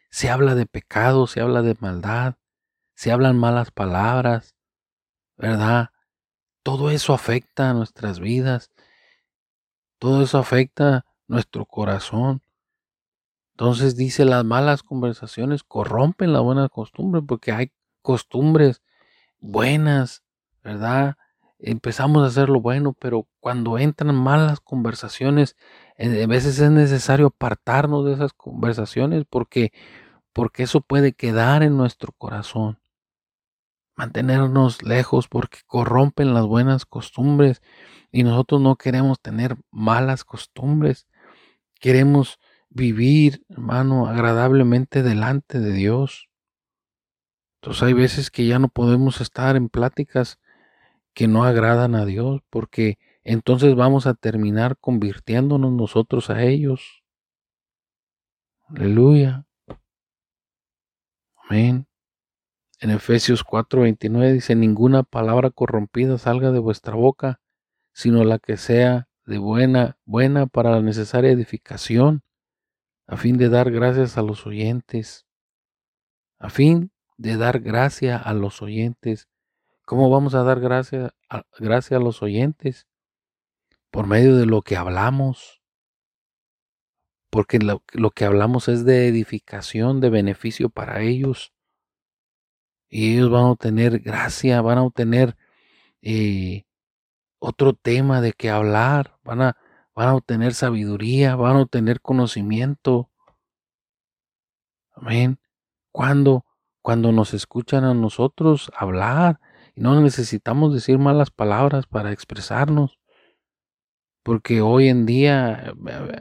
se 0.10 0.30
habla 0.30 0.56
de 0.56 0.66
pecado, 0.66 1.28
se 1.28 1.42
habla 1.42 1.62
de 1.62 1.76
maldad, 1.80 2.36
se 2.96 3.12
hablan 3.12 3.38
malas 3.38 3.72
palabras, 3.72 4.56
¿verdad? 5.38 5.90
Todo 6.64 6.92
eso 6.92 7.14
afecta 7.14 7.70
a 7.70 7.74
nuestras 7.74 8.20
vidas, 8.20 8.72
todo 10.00 10.24
eso 10.24 10.38
afecta 10.38 11.06
nuestro 11.28 11.66
corazón. 11.66 12.42
Entonces 13.52 13.96
dice, 13.96 14.26
las 14.26 14.46
malas 14.46 14.84
conversaciones 14.84 15.64
corrompen 15.64 16.34
la 16.34 16.40
buena 16.40 16.70
costumbre 16.70 17.22
porque 17.22 17.52
hay 17.52 17.72
costumbres 18.02 18.82
buenas, 19.40 20.24
¿verdad? 20.64 21.18
Empezamos 21.60 22.24
a 22.24 22.28
hacer 22.28 22.50
lo 22.50 22.62
bueno, 22.62 22.94
pero 22.94 23.28
cuando 23.40 23.78
entran 23.78 24.16
malas 24.16 24.60
conversaciones, 24.62 25.56
eh, 25.98 26.24
a 26.24 26.28
veces 26.28 26.60
es 26.60 26.72
necesario 26.72 27.28
apartarnos 27.28 28.06
de 28.06 28.14
esas 28.14 28.34
conversaciones 28.34 29.26
porque, 29.30 29.72
porque 30.34 30.64
eso 30.64 30.82
puede 30.82 31.14
quedar 31.14 31.64
en 31.64 31.78
nuestro 31.78 32.14
corazón. 32.14 32.80
Mantenernos 33.96 34.82
lejos 34.84 35.28
porque 35.28 35.60
corrompen 35.68 36.34
las 36.34 36.46
buenas 36.46 36.86
costumbres 36.86 37.62
y 38.12 38.24
nosotros 38.24 38.62
no 38.62 38.78
queremos 38.78 39.20
tener 39.20 39.58
malas 39.72 40.24
costumbres. 40.24 41.08
Queremos 41.82 42.40
vivir, 42.70 43.44
hermano, 43.50 44.08
agradablemente 44.08 45.04
delante 45.04 45.60
de 45.60 45.74
Dios. 45.74 46.30
Entonces 47.62 47.84
hay 47.84 47.94
veces 47.94 48.32
que 48.32 48.48
ya 48.48 48.58
no 48.58 48.70
podemos 48.70 49.20
estar 49.20 49.58
en 49.58 49.68
pláticas 49.68 50.40
que 51.14 51.28
no 51.28 51.44
agradan 51.44 51.96
a 51.96 52.06
Dios, 52.06 52.42
porque 52.50 52.98
entonces 53.24 53.76
vamos 53.76 54.08
a 54.08 54.14
terminar 54.14 54.78
convirtiéndonos 54.80 55.72
nosotros 55.72 56.30
a 56.30 56.44
ellos. 56.44 57.04
Aleluya. 58.68 59.46
Amén. 61.36 61.88
En 62.80 62.92
Efesios 62.92 63.44
4:29 63.44 64.32
dice, 64.34 64.56
ninguna 64.56 65.04
palabra 65.04 65.50
corrompida 65.50 66.18
salga 66.18 66.52
de 66.52 66.60
vuestra 66.60 66.96
boca, 66.96 67.42
sino 67.94 68.24
la 68.24 68.40
que 68.40 68.58
sea 68.58 69.08
de 69.26 69.38
buena, 69.38 69.98
buena 70.06 70.48
para 70.48 70.72
la 70.72 70.82
necesaria 70.82 71.32
edificación, 71.32 72.24
a 73.08 73.18
fin 73.18 73.38
de 73.38 73.50
dar 73.50 73.72
gracias 73.72 74.18
a 74.18 74.22
los 74.22 74.46
oyentes, 74.46 75.26
a 76.40 76.50
fin 76.50 76.92
de 77.18 77.38
dar 77.38 77.60
gracia 77.60 78.18
a 78.18 78.34
los 78.34 78.62
oyentes. 78.62 79.29
¿Cómo 79.90 80.12
vamos 80.12 80.36
a 80.36 80.44
dar 80.44 80.60
gracia 80.60 81.16
a, 81.32 81.38
a 81.40 82.00
los 82.00 82.22
oyentes? 82.22 82.88
Por 83.90 84.06
medio 84.06 84.38
de 84.38 84.46
lo 84.46 84.62
que 84.62 84.78
hablamos. 84.78 85.64
Porque 87.32 87.58
lo, 87.58 87.82
que 88.12 88.26
hablamos 88.26 88.68
es 88.68 88.86
de 88.86 89.08
edificación, 89.08 90.00
de 90.00 90.12
beneficio 90.12 90.70
para 90.70 91.02
ellos. 91.02 91.54
Y 92.88 93.16
ellos 93.16 93.32
van 93.32 93.46
a 93.46 93.52
obtener 93.54 93.98
gracia, 94.02 94.62
van 94.62 94.78
a 94.78 94.84
obtener 94.84 95.36
eh, 96.04 96.66
otro 97.40 97.74
tema 97.74 98.22
de 98.22 98.34
que 98.34 98.52
hablar, 98.52 99.18
van 99.24 99.42
a, 99.42 99.58
van 99.96 100.10
a 100.10 100.16
obtener 100.16 100.54
sabiduría, 100.54 101.36
van 101.36 101.56
a 101.56 101.62
obtener 101.62 102.00
conocimiento. 102.00 103.10
Amén. 104.94 105.40
Cuando 105.92 106.44
nos 106.84 107.34
escuchan 107.34 107.86
a 107.86 107.96
nosotros 107.96 108.72
hablar 108.76 109.40
no 109.80 110.00
necesitamos 110.02 110.74
decir 110.74 111.00
malas 111.00 111.32
palabras 111.32 111.88
para 111.88 112.12
expresarnos. 112.12 113.00
Porque 114.24 114.62
hoy 114.62 114.90
en 114.90 115.06
día 115.06 115.74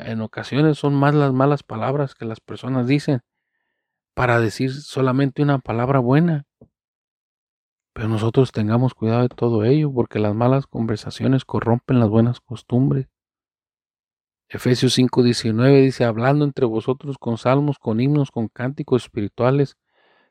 en 0.06 0.20
ocasiones 0.20 0.78
son 0.78 0.94
más 0.94 1.14
las 1.14 1.32
malas 1.32 1.64
palabras 1.64 2.14
que 2.14 2.24
las 2.24 2.40
personas 2.40 2.86
dicen 2.86 3.20
para 4.14 4.38
decir 4.40 4.72
solamente 4.72 5.42
una 5.42 5.58
palabra 5.58 5.98
buena. 5.98 6.46
Pero 7.92 8.08
nosotros 8.08 8.52
tengamos 8.52 8.94
cuidado 8.94 9.22
de 9.22 9.28
todo 9.28 9.64
ello 9.64 9.92
porque 9.92 10.20
las 10.20 10.36
malas 10.36 10.68
conversaciones 10.68 11.44
corrompen 11.44 11.98
las 11.98 12.08
buenas 12.08 12.40
costumbres. 12.40 13.08
Efesios 14.48 14.96
5:19 14.96 15.82
dice, 15.82 16.04
hablando 16.04 16.44
entre 16.44 16.64
vosotros 16.64 17.18
con 17.18 17.36
salmos, 17.38 17.78
con 17.80 18.00
himnos, 18.00 18.30
con 18.30 18.46
cánticos 18.46 19.02
espirituales, 19.02 19.76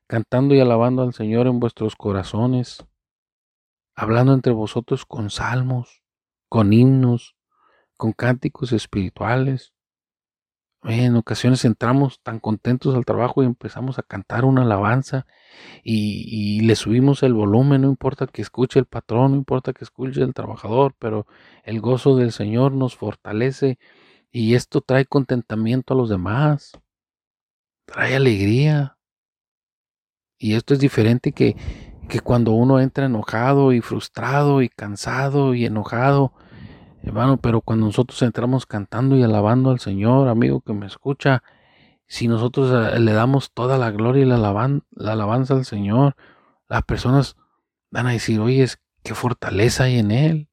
cantando 0.07 0.55
y 0.55 0.61
alabando 0.61 1.03
al 1.03 1.13
Señor 1.13 1.47
en 1.47 1.59
vuestros 1.59 1.95
corazones, 1.97 2.87
hablando 3.97 4.33
entre 4.33 4.53
vosotros 4.53 5.05
con 5.05 5.31
salmos, 5.31 6.03
con 6.47 6.71
himnos, 6.71 7.35
con 7.97 8.13
cánticos 8.13 8.71
espirituales. 8.71 9.73
En 10.83 11.15
ocasiones 11.15 11.65
entramos 11.65 12.21
tan 12.21 12.39
contentos 12.39 12.95
al 12.95 13.05
trabajo 13.05 13.41
y 13.41 13.47
empezamos 13.47 13.97
a 13.97 14.03
cantar 14.03 14.45
una 14.45 14.61
alabanza 14.61 15.25
y, 15.83 16.61
le 16.61 16.75
subimos 16.75 17.23
el 17.23 17.33
volumen, 17.33 17.81
no 17.81 17.89
importa 17.89 18.27
que 18.27 18.43
escuche 18.43 18.79
el 18.79 18.85
patrón, 18.85 19.31
no 19.31 19.37
importa 19.37 19.73
que 19.73 19.83
escuche 19.83 20.21
el 20.21 20.35
trabajador, 20.35 20.95
pero 20.99 21.25
el 21.63 21.81
gozo 21.81 22.15
del 22.15 22.31
Señor 22.31 22.73
nos 22.73 22.95
fortalece 22.95 23.79
y 24.31 24.53
esto 24.53 24.81
trae 24.81 25.05
contentamiento 25.05 25.95
a 25.95 25.97
los 25.97 26.09
demás, 26.09 26.73
trae 27.85 28.15
alegría, 28.15 28.97
y 30.37 30.53
esto 30.53 30.75
es 30.75 30.79
diferente 30.79 31.31
que, 31.31 31.55
que 32.07 32.19
cuando 32.21 32.51
uno 32.51 32.79
entra 32.79 33.05
enojado 33.05 33.73
y 33.73 33.81
frustrado 33.81 34.61
y 34.61 34.69
cansado 34.69 35.53
y 35.53 35.65
enojado, 35.65 36.33
hermano, 37.03 37.37
pero 37.37 37.61
cuando 37.61 37.85
nosotros 37.87 38.21
entramos 38.21 38.65
cantando 38.65 39.15
y 39.15 39.23
alabando 39.23 39.71
al 39.71 39.79
Señor, 39.79 40.27
amigo 40.27 40.61
que 40.61 40.73
me 40.73 40.85
escucha, 40.85 41.43
si 42.07 42.27
nosotros 42.27 42.93
eh, 42.93 42.99
le 42.99 43.11
damos 43.11 43.51
toda 43.51 43.77
la 43.77 43.91
gloria 43.91 44.23
y 44.23 44.25
la, 44.25 44.37
la 44.37 45.11
alabanza 45.11 45.53
al 45.53 45.65
Señor, 45.65 46.15
las 46.69 46.83
personas 46.83 47.35
van 47.91 48.07
a 48.07 48.11
decir, 48.11 48.39
oye, 48.39 48.65
qué 49.03 49.13
fortaleza 49.13 49.85
hay 49.85 49.99
en 49.99 50.11
Él. 50.11 50.49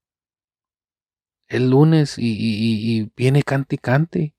El 1.47 1.71
lunes 1.71 2.19
y, 2.19 2.33
y, 2.33 2.99
y 3.01 3.13
viene 3.17 3.43
cante 3.43 3.77
y 3.77 3.79
cante. 3.79 4.35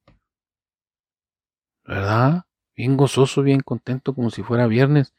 ¿Verdad? 1.86 2.44
Bien 2.76 2.98
gozoso, 2.98 3.42
bien 3.42 3.62
contento, 3.62 4.14
como 4.14 4.32
si 4.32 4.44
fuera 4.44 4.68
viernes. 4.68 5.14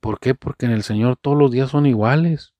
¿Por 0.00 0.20
qué? 0.20 0.34
Porque 0.34 0.66
en 0.66 0.72
el 0.72 0.82
Señor 0.82 1.16
todos 1.16 1.36
los 1.36 1.50
días 1.50 1.70
son 1.70 1.86
iguales. 1.86 2.54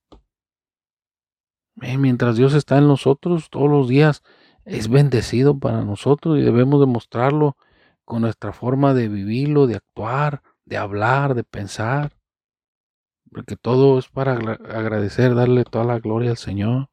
Eh, 1.80 1.98
mientras 1.98 2.36
Dios 2.36 2.54
está 2.54 2.78
en 2.78 2.88
nosotros, 2.88 3.50
todos 3.50 3.70
los 3.70 3.88
días 3.88 4.22
es 4.64 4.88
bendecido 4.88 5.58
para 5.58 5.82
nosotros 5.82 6.38
y 6.38 6.42
debemos 6.42 6.80
demostrarlo 6.80 7.56
con 8.04 8.22
nuestra 8.22 8.52
forma 8.52 8.94
de 8.94 9.08
vivirlo, 9.08 9.66
de 9.66 9.76
actuar, 9.76 10.42
de 10.64 10.76
hablar, 10.76 11.34
de 11.34 11.44
pensar. 11.44 12.16
Porque 13.30 13.56
todo 13.56 13.98
es 13.98 14.08
para 14.08 14.32
agradecer, 14.32 15.34
darle 15.34 15.64
toda 15.64 15.84
la 15.84 15.98
gloria 15.98 16.30
al 16.30 16.36
Señor. 16.36 16.88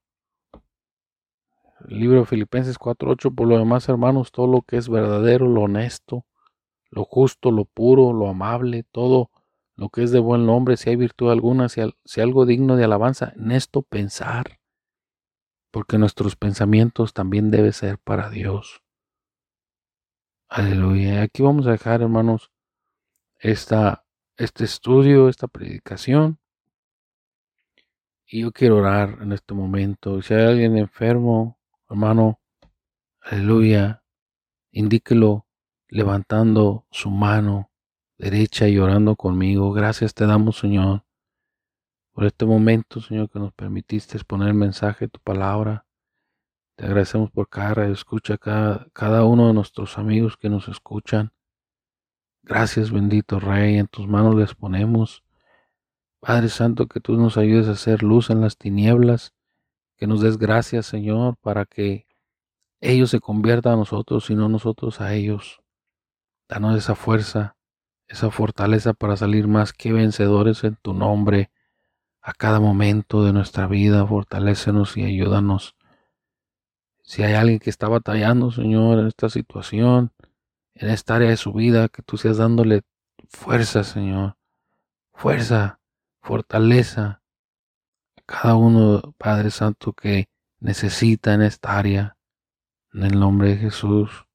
El 1.88 2.00
libro 2.00 2.20
de 2.20 2.26
Filipenses 2.26 2.78
4:8, 2.78 3.34
por 3.34 3.48
lo 3.48 3.58
demás, 3.58 3.90
hermanos, 3.90 4.32
todo 4.32 4.48
lo 4.48 4.62
que 4.62 4.78
es 4.78 4.90
verdadero, 4.90 5.48
lo 5.48 5.64
honesto, 5.64 6.26
lo 6.90 7.06
justo, 7.06 7.52
lo 7.52 7.66
puro, 7.66 8.14
lo 8.14 8.30
amable, 8.30 8.84
todo 8.92 9.30
lo 9.76 9.90
que 9.90 10.04
es 10.04 10.12
de 10.12 10.20
buen 10.20 10.46
nombre, 10.46 10.78
si 10.78 10.90
hay 10.90 10.96
virtud 10.96 11.32
alguna, 11.32 11.68
si, 11.70 12.22
algo 12.22 12.46
digno 12.46 12.78
de 12.78 12.86
alabanza, 12.86 13.34
en 13.36 13.52
esto 13.52 13.82
pensar, 13.82 14.60
porque 15.72 15.98
nuestros 15.98 16.36
pensamientos 16.36 17.14
también 17.14 17.52
deben 17.52 17.74
ser 17.74 18.00
para 18.00 18.30
Dios. 18.30 18.82
Aleluya. 20.48 21.24
Aquí 21.24 21.44
vamos 21.44 21.68
a 21.68 21.72
dejar, 21.72 22.02
hermanos, 22.02 22.52
esta, 23.40 24.06
este 24.38 24.64
estudio, 24.64 25.28
esta 25.28 25.48
predicación. 25.48 26.40
Y 28.28 28.42
yo 28.42 28.52
quiero 28.52 28.78
orar 28.78 29.20
en 29.22 29.34
este 29.34 29.54
momento. 29.54 30.22
Si 30.22 30.34
hay 30.34 30.46
alguien 30.46 30.78
enfermo, 30.78 31.60
hermano, 31.90 32.40
aleluya, 33.22 34.04
indíquelo 34.72 35.46
levantando 35.90 36.86
su 36.92 37.10
mano 37.12 37.70
derecha 38.18 38.68
y 38.68 38.78
orando 38.78 39.16
conmigo. 39.16 39.72
Gracias 39.72 40.14
te 40.14 40.26
damos, 40.26 40.58
Señor, 40.60 41.04
por 42.12 42.26
este 42.26 42.46
momento, 42.46 43.02
Señor, 43.02 43.30
que 43.30 43.40
nos 43.40 43.54
permitiste 43.54 44.18
exponer 44.18 44.50
el 44.50 44.54
mensaje, 44.54 45.08
tu 45.08 45.20
palabra. 45.20 45.86
Te 46.76 46.86
agradecemos 46.86 47.32
por 47.32 47.50
cada 47.50 47.74
radio 47.74 47.94
escucha, 47.94 48.38
cada, 48.38 48.88
cada 48.94 49.24
uno 49.26 49.48
de 49.48 49.54
nuestros 49.54 49.98
amigos 49.98 50.38
que 50.38 50.50
nos 50.50 50.68
escuchan. 50.68 51.32
Gracias, 52.44 52.92
bendito 52.92 53.40
Rey, 53.40 53.78
en 53.78 53.88
tus 53.88 54.08
manos 54.08 54.36
les 54.36 54.54
ponemos. 54.54 55.24
Padre 56.20 56.50
Santo, 56.50 56.88
que 56.88 57.00
tú 57.00 57.18
nos 57.18 57.38
ayudes 57.38 57.68
a 57.68 57.72
hacer 57.72 58.04
luz 58.04 58.30
en 58.30 58.42
las 58.42 58.58
tinieblas, 58.58 59.34
que 59.96 60.08
nos 60.08 60.22
des 60.22 60.38
gracias, 60.38 60.86
Señor, 60.86 61.38
para 61.38 61.66
que 61.66 62.08
ellos 62.82 63.10
se 63.10 63.20
conviertan 63.20 63.74
a 63.74 63.78
nosotros 63.78 64.30
y 64.30 64.36
no 64.36 64.50
nosotros 64.50 65.02
a 65.02 65.14
ellos. 65.14 65.62
Danos 66.48 66.78
esa 66.78 66.96
fuerza, 66.96 67.56
esa 68.08 68.32
fortaleza 68.32 68.94
para 68.94 69.18
salir 69.18 69.48
más 69.48 69.74
que 69.74 69.94
vencedores 69.94 70.64
en 70.64 70.76
tu 70.76 70.94
nombre 70.94 71.52
a 72.22 72.34
cada 72.34 72.60
momento 72.60 73.24
de 73.24 73.34
nuestra 73.34 73.68
vida. 73.68 74.06
Fortalécenos 74.06 74.98
y 74.98 75.04
ayúdanos. 75.04 75.76
Si 77.04 77.24
hay 77.24 77.34
alguien 77.34 77.60
que 77.60 77.70
está 77.70 77.88
batallando, 77.88 78.52
Señor, 78.52 79.00
en 79.00 79.08
esta 79.08 79.30
situación, 79.30 80.12
en 80.74 80.90
esta 80.90 81.16
área 81.16 81.30
de 81.30 81.38
su 81.38 81.54
vida, 81.54 81.88
que 81.88 82.02
tú 82.02 82.18
seas 82.18 82.38
dándole 82.38 82.82
fuerza, 83.30 83.84
Señor. 83.84 84.38
Fuerza, 85.14 85.80
fortaleza 86.22 87.22
a 88.18 88.22
cada 88.26 88.56
uno, 88.56 89.14
Padre 89.18 89.52
Santo, 89.52 89.94
que 89.94 90.30
necesita 90.60 91.34
en 91.34 91.44
esta 91.44 91.78
área. 91.78 92.18
En 92.92 93.04
el 93.04 93.20
nombre 93.20 93.50
de 93.50 93.58
Jesús. 93.58 94.26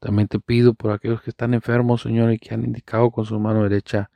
También 0.00 0.28
te 0.28 0.38
pido 0.38 0.74
por 0.74 0.92
aquellos 0.92 1.22
que 1.22 1.30
están 1.30 1.54
enfermos, 1.54 2.02
Señor, 2.02 2.32
y 2.32 2.38
que 2.38 2.54
han 2.54 2.64
indicado 2.64 3.10
con 3.10 3.24
su 3.24 3.38
mano 3.40 3.64
derecha. 3.64 4.10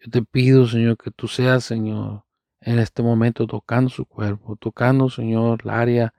Yo 0.00 0.10
te 0.10 0.22
pido, 0.22 0.66
Señor, 0.66 0.96
que 0.98 1.10
tú 1.10 1.28
seas, 1.28 1.64
Señor, 1.64 2.24
en 2.60 2.78
este 2.78 3.02
momento 3.02 3.46
tocando 3.46 3.90
su 3.90 4.04
cuerpo, 4.06 4.56
tocando, 4.56 5.08
Señor, 5.08 5.60
el 5.64 5.70
área 5.70 6.14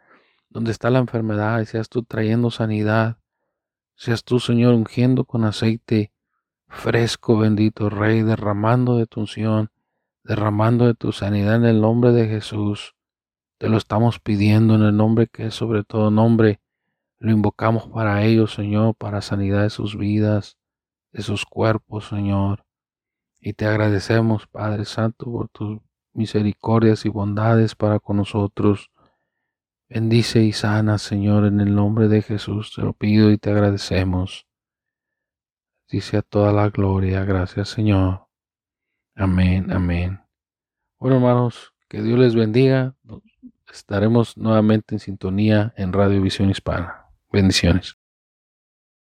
donde 0.50 0.72
está 0.72 0.90
la 0.90 1.00
enfermedad, 1.00 1.62
y 1.62 1.66
seas 1.66 1.90
tú 1.90 2.04
trayendo 2.04 2.50
sanidad, 2.50 3.18
seas 3.96 4.24
tú, 4.24 4.40
Señor, 4.40 4.74
ungiendo 4.74 5.26
con 5.26 5.44
aceite 5.44 6.12
fresco, 6.68 7.38
bendito 7.38 7.90
Rey, 7.90 8.24
derramando 8.24 8.98
de 8.98 9.08
tu 9.08 9.22
unción, 9.22 9.72
derramando 10.24 10.86
de 10.86 10.96
tu 10.96 11.12
sanidad 11.12 11.56
en 11.56 11.66
el 11.66 11.82
nombre 11.82 12.12
de 12.12 12.28
Jesús. 12.28 12.96
Te 13.58 13.70
lo 13.70 13.78
estamos 13.78 14.20
pidiendo 14.20 14.76
en 14.76 14.84
el 14.84 14.96
nombre 14.96 15.28
que 15.28 15.48
es 15.48 15.56
sobre 15.56 15.84
todo 15.84 16.12
nombre. 16.12 16.60
Lo 17.20 17.32
invocamos 17.32 17.88
para 17.88 18.24
ellos, 18.24 18.54
Señor, 18.54 18.96
para 18.96 19.22
sanidad 19.22 19.64
de 19.64 19.70
sus 19.70 19.98
vidas, 19.98 20.58
de 21.12 21.24
sus 21.24 21.46
cuerpos, 21.46 22.08
Señor. 22.08 22.66
Y 23.40 23.54
te 23.54 23.66
agradecemos, 23.66 24.48
Padre 24.48 24.86
Santo, 24.86 25.26
por 25.26 25.50
tus 25.50 25.80
misericordias 26.14 27.06
y 27.06 27.10
bondades 27.10 27.76
para 27.76 28.00
con 28.00 28.18
nosotros. 28.18 28.92
Bendice 29.90 30.44
y 30.44 30.54
sana, 30.54 30.98
Señor, 30.98 31.46
en 31.46 31.60
el 31.60 31.74
nombre 31.74 32.08
de 32.08 32.22
Jesús. 32.22 32.74
Te 32.76 32.82
lo 32.82 32.94
pido 32.94 33.32
y 33.32 33.38
te 33.38 33.52
agradecemos. 33.52 34.46
Dice 35.90 36.18
a 36.18 36.22
toda 36.22 36.52
la 36.52 36.70
gloria. 36.70 37.24
Gracias, 37.24 37.70
Señor. 37.70 38.28
Amén, 39.16 39.72
amén. 39.72 40.22
Bueno, 41.00 41.16
hermanos, 41.16 41.74
que 41.88 42.02
Dios 42.02 42.20
les 42.20 42.36
bendiga. 42.36 42.96
Estaremos 43.72 44.38
nuevamente 44.38 44.96
en 44.96 45.00
sintonía 45.00 45.74
en 45.78 45.94
Radio 45.94 46.22
Visión 46.22 46.50
Hispana. 46.50 47.07
Bendiciones. 47.32 47.98